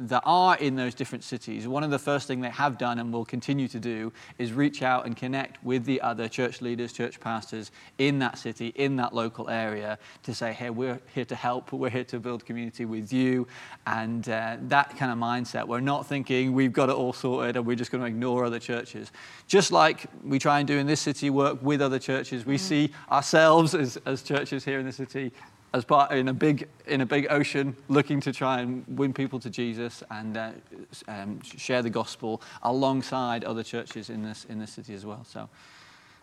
that 0.00 0.22
are 0.24 0.56
in 0.56 0.76
those 0.76 0.94
different 0.94 1.24
cities, 1.24 1.68
one 1.68 1.84
of 1.84 1.90
the 1.90 1.98
first 1.98 2.26
things 2.26 2.42
they 2.42 2.50
have 2.50 2.78
done 2.78 2.98
and 2.98 3.12
will 3.12 3.24
continue 3.24 3.68
to 3.68 3.78
do 3.78 4.12
is 4.38 4.52
reach 4.52 4.82
out 4.82 5.06
and 5.06 5.16
connect 5.16 5.62
with 5.64 5.84
the 5.84 6.00
other 6.00 6.28
church 6.28 6.60
leaders, 6.60 6.92
church 6.92 7.20
pastors 7.20 7.70
in 7.98 8.18
that 8.18 8.38
city, 8.38 8.68
in 8.76 8.96
that 8.96 9.14
local 9.14 9.48
area 9.48 9.98
to 10.22 10.34
say, 10.34 10.52
hey, 10.52 10.70
we're 10.70 11.00
here 11.14 11.24
to 11.24 11.34
help, 11.34 11.72
we're 11.72 11.90
here 11.90 12.04
to 12.04 12.18
build 12.18 12.44
community 12.44 12.84
with 12.84 13.12
you. 13.12 13.46
And 13.86 14.28
uh, 14.28 14.56
that 14.62 14.96
kind 14.96 15.12
of 15.12 15.18
mindset, 15.18 15.66
we're 15.66 15.80
not 15.80 16.06
thinking 16.06 16.52
we've 16.52 16.72
got 16.72 16.88
it 16.88 16.94
all 16.94 17.12
sorted 17.12 17.56
and 17.56 17.66
we're 17.66 17.76
just 17.76 17.90
going 17.90 18.02
to 18.02 18.08
ignore 18.08 18.44
other 18.44 18.58
churches. 18.58 19.12
Just 19.46 19.72
like 19.72 20.06
we 20.24 20.38
try 20.38 20.58
and 20.58 20.68
do 20.68 20.78
in 20.78 20.86
this 20.86 21.00
city, 21.00 21.30
work 21.30 21.62
with 21.62 21.82
other 21.82 21.98
churches, 21.98 22.46
we 22.46 22.56
mm. 22.56 22.60
see 22.60 22.90
ourselves 23.10 23.74
as, 23.74 23.96
as 24.06 24.22
churches 24.22 24.64
here 24.64 24.78
in 24.78 24.86
the 24.86 24.92
city 24.92 25.32
as 25.76 25.84
part 25.84 26.10
in 26.10 26.28
a 26.28 26.32
big 26.32 26.68
in 26.86 27.02
a 27.02 27.06
big 27.06 27.26
ocean, 27.28 27.76
looking 27.88 28.18
to 28.22 28.32
try 28.32 28.60
and 28.60 28.82
win 28.88 29.12
people 29.12 29.38
to 29.38 29.50
Jesus 29.50 30.02
and 30.10 30.36
uh, 30.36 30.50
um, 31.06 31.42
share 31.42 31.82
the 31.82 31.90
gospel 31.90 32.40
alongside 32.62 33.44
other 33.44 33.62
churches 33.62 34.08
in 34.08 34.22
this 34.22 34.46
in 34.46 34.58
this 34.58 34.72
city 34.72 34.94
as 34.94 35.04
well. 35.04 35.24
So. 35.24 35.48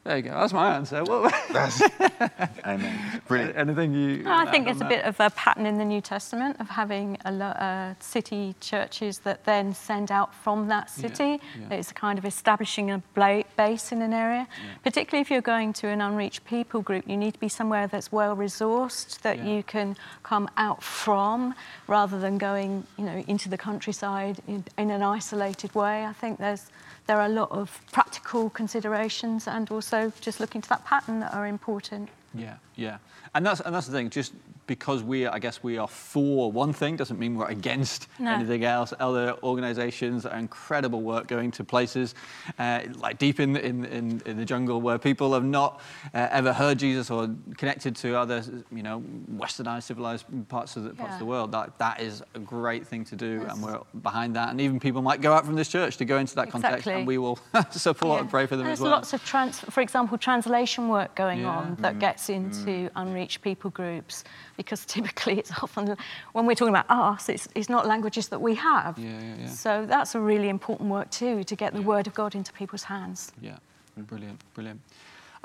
There 0.03 0.17
you 0.17 0.23
go. 0.23 0.31
That's 0.31 0.51
my 0.51 0.75
answer. 0.75 1.01
Well, 1.05 1.31
That's, 1.53 1.81
amen. 2.65 3.21
Brilliant. 3.25 3.55
Anything 3.55 3.93
you? 3.93 4.23
I 4.27 4.51
think 4.51 4.67
it's 4.67 4.81
a 4.81 4.85
bit 4.85 5.05
of 5.05 5.17
a 5.21 5.29
pattern 5.29 5.65
in 5.65 5.77
the 5.77 5.85
New 5.85 6.01
Testament 6.01 6.57
of 6.59 6.67
having 6.69 7.17
a, 7.23 7.31
uh, 7.31 7.93
city 8.01 8.53
churches 8.59 9.19
that 9.19 9.45
then 9.45 9.73
send 9.73 10.11
out 10.11 10.35
from 10.35 10.67
that 10.67 10.89
city. 10.89 11.23
Yeah, 11.23 11.67
yeah. 11.69 11.77
It's 11.77 11.93
kind 11.93 12.19
of 12.19 12.25
establishing 12.25 12.91
a 12.91 13.01
base 13.15 13.93
in 13.93 14.01
an 14.01 14.11
area. 14.11 14.45
Yeah. 14.49 14.73
Particularly 14.83 15.21
if 15.21 15.31
you're 15.31 15.41
going 15.41 15.71
to 15.73 15.87
an 15.87 16.01
unreached 16.01 16.43
people 16.43 16.81
group, 16.81 17.07
you 17.07 17.15
need 17.15 17.35
to 17.35 17.39
be 17.39 17.49
somewhere 17.49 17.87
that's 17.87 18.11
well 18.11 18.35
resourced 18.35 19.21
that 19.21 19.39
you 19.45 19.63
can 19.63 19.95
come 20.23 20.49
out 20.57 20.83
from, 20.83 21.55
rather 21.87 22.19
than 22.19 22.37
going, 22.37 22.85
you 22.97 23.05
know, 23.05 23.23
into 23.27 23.47
the 23.47 23.57
countryside 23.57 24.41
in, 24.49 24.65
in 24.77 24.91
an 24.91 25.01
isolated 25.01 25.73
way. 25.73 26.05
I 26.05 26.11
think 26.11 26.39
there's 26.39 26.69
there 27.05 27.17
are 27.17 27.25
a 27.25 27.29
lot 27.29 27.51
of 27.51 27.81
practical 27.91 28.49
considerations 28.49 29.47
and 29.47 29.69
also 29.71 30.11
just 30.21 30.39
looking 30.39 30.61
to 30.61 30.69
that 30.69 30.85
pattern 30.85 31.19
that 31.19 31.33
are 31.33 31.47
important. 31.47 32.09
Yeah, 32.33 32.55
yeah. 32.75 32.97
And 33.35 33.45
that's, 33.45 33.59
and 33.61 33.73
that's 33.75 33.87
the 33.87 33.93
thing, 33.93 34.09
just 34.09 34.33
because 34.67 35.03
we, 35.03 35.27
I 35.27 35.39
guess, 35.39 35.63
we 35.63 35.77
are 35.77 35.87
for 35.87 36.51
one 36.51 36.73
thing 36.73 36.95
doesn't 36.95 37.19
mean 37.19 37.35
we're 37.35 37.47
against 37.47 38.07
no. 38.19 38.31
anything 38.31 38.63
else. 38.63 38.93
Other 38.99 39.35
organisations 39.43 40.25
are 40.25 40.37
incredible 40.37 41.01
work 41.01 41.27
going 41.27 41.51
to 41.51 41.63
places 41.63 42.15
uh, 42.59 42.81
like 42.95 43.17
deep 43.17 43.39
in, 43.39 43.55
in, 43.55 43.85
in, 43.85 44.21
in, 44.25 44.37
the 44.37 44.45
jungle 44.45 44.81
where 44.81 44.97
people 44.97 45.33
have 45.33 45.43
not 45.43 45.81
uh, 46.13 46.27
ever 46.31 46.53
heard 46.53 46.79
Jesus 46.79 47.09
or 47.09 47.29
connected 47.57 47.95
to 47.97 48.17
other, 48.17 48.43
you 48.71 48.83
know, 48.83 49.03
westernised, 49.35 49.83
civilised 49.83 50.25
parts 50.49 50.75
of 50.75 50.83
the, 50.83 50.89
parts 50.91 51.11
yeah. 51.11 51.15
of 51.15 51.19
the 51.19 51.25
world. 51.25 51.51
That, 51.51 51.77
that 51.79 52.01
is 52.01 52.23
a 52.35 52.39
great 52.39 52.87
thing 52.87 53.03
to 53.05 53.15
do, 53.15 53.41
yes. 53.41 53.53
and 53.53 53.63
we're 53.63 53.79
behind 54.01 54.35
that. 54.35 54.49
And 54.49 54.61
even 54.61 54.79
people 54.79 55.01
might 55.01 55.21
go 55.21 55.33
out 55.33 55.45
from 55.45 55.55
this 55.55 55.69
church 55.69 55.97
to 55.97 56.05
go 56.05 56.17
into 56.17 56.35
that 56.35 56.47
exactly. 56.47 56.61
context, 56.61 56.87
and 56.87 57.07
we 57.07 57.17
will 57.17 57.39
support 57.71 58.17
yeah. 58.17 58.21
and 58.21 58.29
pray 58.29 58.45
for 58.45 58.55
them 58.55 58.65
There's 58.65 58.79
as 58.79 58.81
well. 58.81 58.91
There's 58.91 59.13
lots 59.13 59.13
of, 59.13 59.25
trans- 59.25 59.59
for 59.59 59.81
example, 59.81 60.17
translation 60.17 60.87
work 60.87 61.15
going 61.15 61.41
yeah. 61.41 61.57
on 61.57 61.75
that 61.79 61.95
mm. 61.95 61.99
gets 61.99 62.29
into 62.29 62.65
mm. 62.65 62.89
unreached 62.95 63.41
people 63.41 63.69
groups 63.69 64.23
because 64.57 64.85
typically 64.95 65.39
it's 65.39 65.51
often 65.61 65.95
when 66.33 66.45
we're 66.45 66.55
talking 66.55 66.75
about 66.75 66.89
us, 66.89 67.29
it's, 67.29 67.47
it's 67.55 67.69
not 67.69 67.85
languages 67.85 68.27
that 68.29 68.41
we 68.41 68.55
have. 68.55 68.97
Yeah, 68.97 69.09
yeah, 69.09 69.35
yeah. 69.41 69.47
So 69.47 69.85
that's 69.85 70.15
a 70.15 70.19
really 70.19 70.49
important 70.49 70.89
work 70.89 71.09
too 71.11 71.43
to 71.43 71.55
get 71.55 71.73
the 71.73 71.81
word 71.81 72.07
of 72.07 72.13
God 72.13 72.35
into 72.35 72.53
people's 72.53 72.83
hands. 72.83 73.31
Yeah, 73.41 73.57
brilliant, 73.97 74.39
brilliant. 74.53 74.81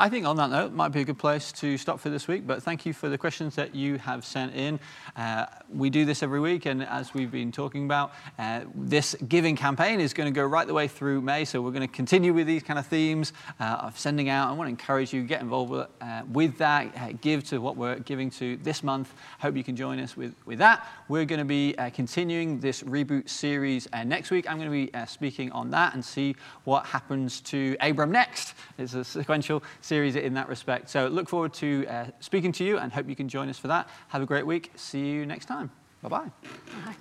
I 0.01 0.09
think 0.09 0.27
on 0.27 0.37
that 0.37 0.51
note, 0.51 0.73
might 0.73 0.91
be 0.91 1.01
a 1.01 1.05
good 1.05 1.19
place 1.19 1.51
to 1.55 1.77
stop 1.77 1.99
for 1.99 2.09
this 2.09 2.29
week, 2.29 2.47
but 2.47 2.63
thank 2.63 2.87
you 2.87 2.93
for 2.93 3.09
the 3.09 3.19
questions 3.19 3.57
that 3.57 3.75
you 3.75 3.99
have 3.99 4.25
sent 4.25 4.55
in. 4.55 4.79
Uh, 5.17 5.47
we 5.69 5.91
do 5.91 6.05
this 6.05 6.23
every 6.23 6.39
week, 6.39 6.67
and 6.67 6.85
as 6.85 7.15
we've 7.15 7.33
been 7.33 7.51
talking 7.51 7.85
about, 7.85 8.13
uh, 8.39 8.61
this 8.77 9.17
giving 9.27 9.57
campaign 9.57 9.99
is 9.99 10.15
going 10.15 10.33
to 10.33 10.35
go 10.35 10.47
right 10.47 10.69
the 10.69 10.73
way 10.73 10.87
through 10.87 11.21
May, 11.21 11.45
so 11.45 11.61
we're 11.61 11.73
going 11.73 11.81
to 11.81 11.93
continue 11.93 12.33
with 12.33 12.47
these 12.47 12.63
kind 12.63 12.79
of 12.79 12.87
themes 12.87 13.33
uh, 13.59 13.65
of 13.81 13.99
sending 13.99 14.29
out. 14.29 14.49
I 14.49 14.53
want 14.53 14.69
to 14.69 14.71
encourage 14.71 15.13
you, 15.13 15.23
to 15.23 15.27
get 15.27 15.41
involved 15.41 15.73
with, 15.73 15.89
uh, 16.01 16.23
with 16.33 16.57
that, 16.59 16.97
uh, 16.97 17.15
give 17.21 17.43
to 17.49 17.59
what 17.59 17.77
we're 17.77 17.99
giving 17.99 18.31
to 18.31 18.57
this 18.59 18.85
month. 18.85 19.13
Hope 19.41 19.57
you 19.57 19.65
can 19.65 19.75
join 19.75 19.99
us 19.99 20.17
with, 20.17 20.33
with 20.47 20.61
that. 20.61 20.87
We're 21.09 21.25
going 21.25 21.41
to 21.41 21.45
be 21.45 21.75
uh, 21.77 21.91
continuing 21.91 22.61
this 22.61 22.85
reboot 22.85 23.29
series 23.29 23.89
next 24.07 24.31
week. 24.31 24.49
I'm 24.49 24.59
going 24.59 24.71
to 24.71 24.93
be 24.93 25.07
speaking 25.09 25.51
on 25.51 25.71
that 25.71 25.95
and 25.95 26.05
see 26.05 26.37
what 26.63 26.87
happens 26.87 27.41
to 27.41 27.77
Abram 27.81 28.13
next. 28.13 28.55
It's 28.79 28.95
a 28.95 29.03
sequential 29.03 29.65
series 29.89 30.15
in 30.17 30.35
that 30.35 30.49
respect. 30.49 30.89
So 30.91 31.09
look 31.09 31.29
forward 31.29 31.53
to 31.55 31.87
uh, 31.89 32.07
speaking 32.21 32.53
to 32.53 32.65
you 32.65 32.79
and 32.79 32.93
hope 32.93 33.09
you 33.09 33.17
can 33.17 33.29
join 33.29 33.49
us 33.49 33.59
for 33.59 33.69
that. 33.69 33.89
Have 34.09 34.23
a 34.23 34.27
great 34.27 34.47
week. 34.47 34.71
See 34.77 35.09
you 35.11 35.27
next 35.27 35.47
time. 35.47 35.71
Bye-bye. 36.03 36.19
bye 36.19 36.31
bye 36.85 36.97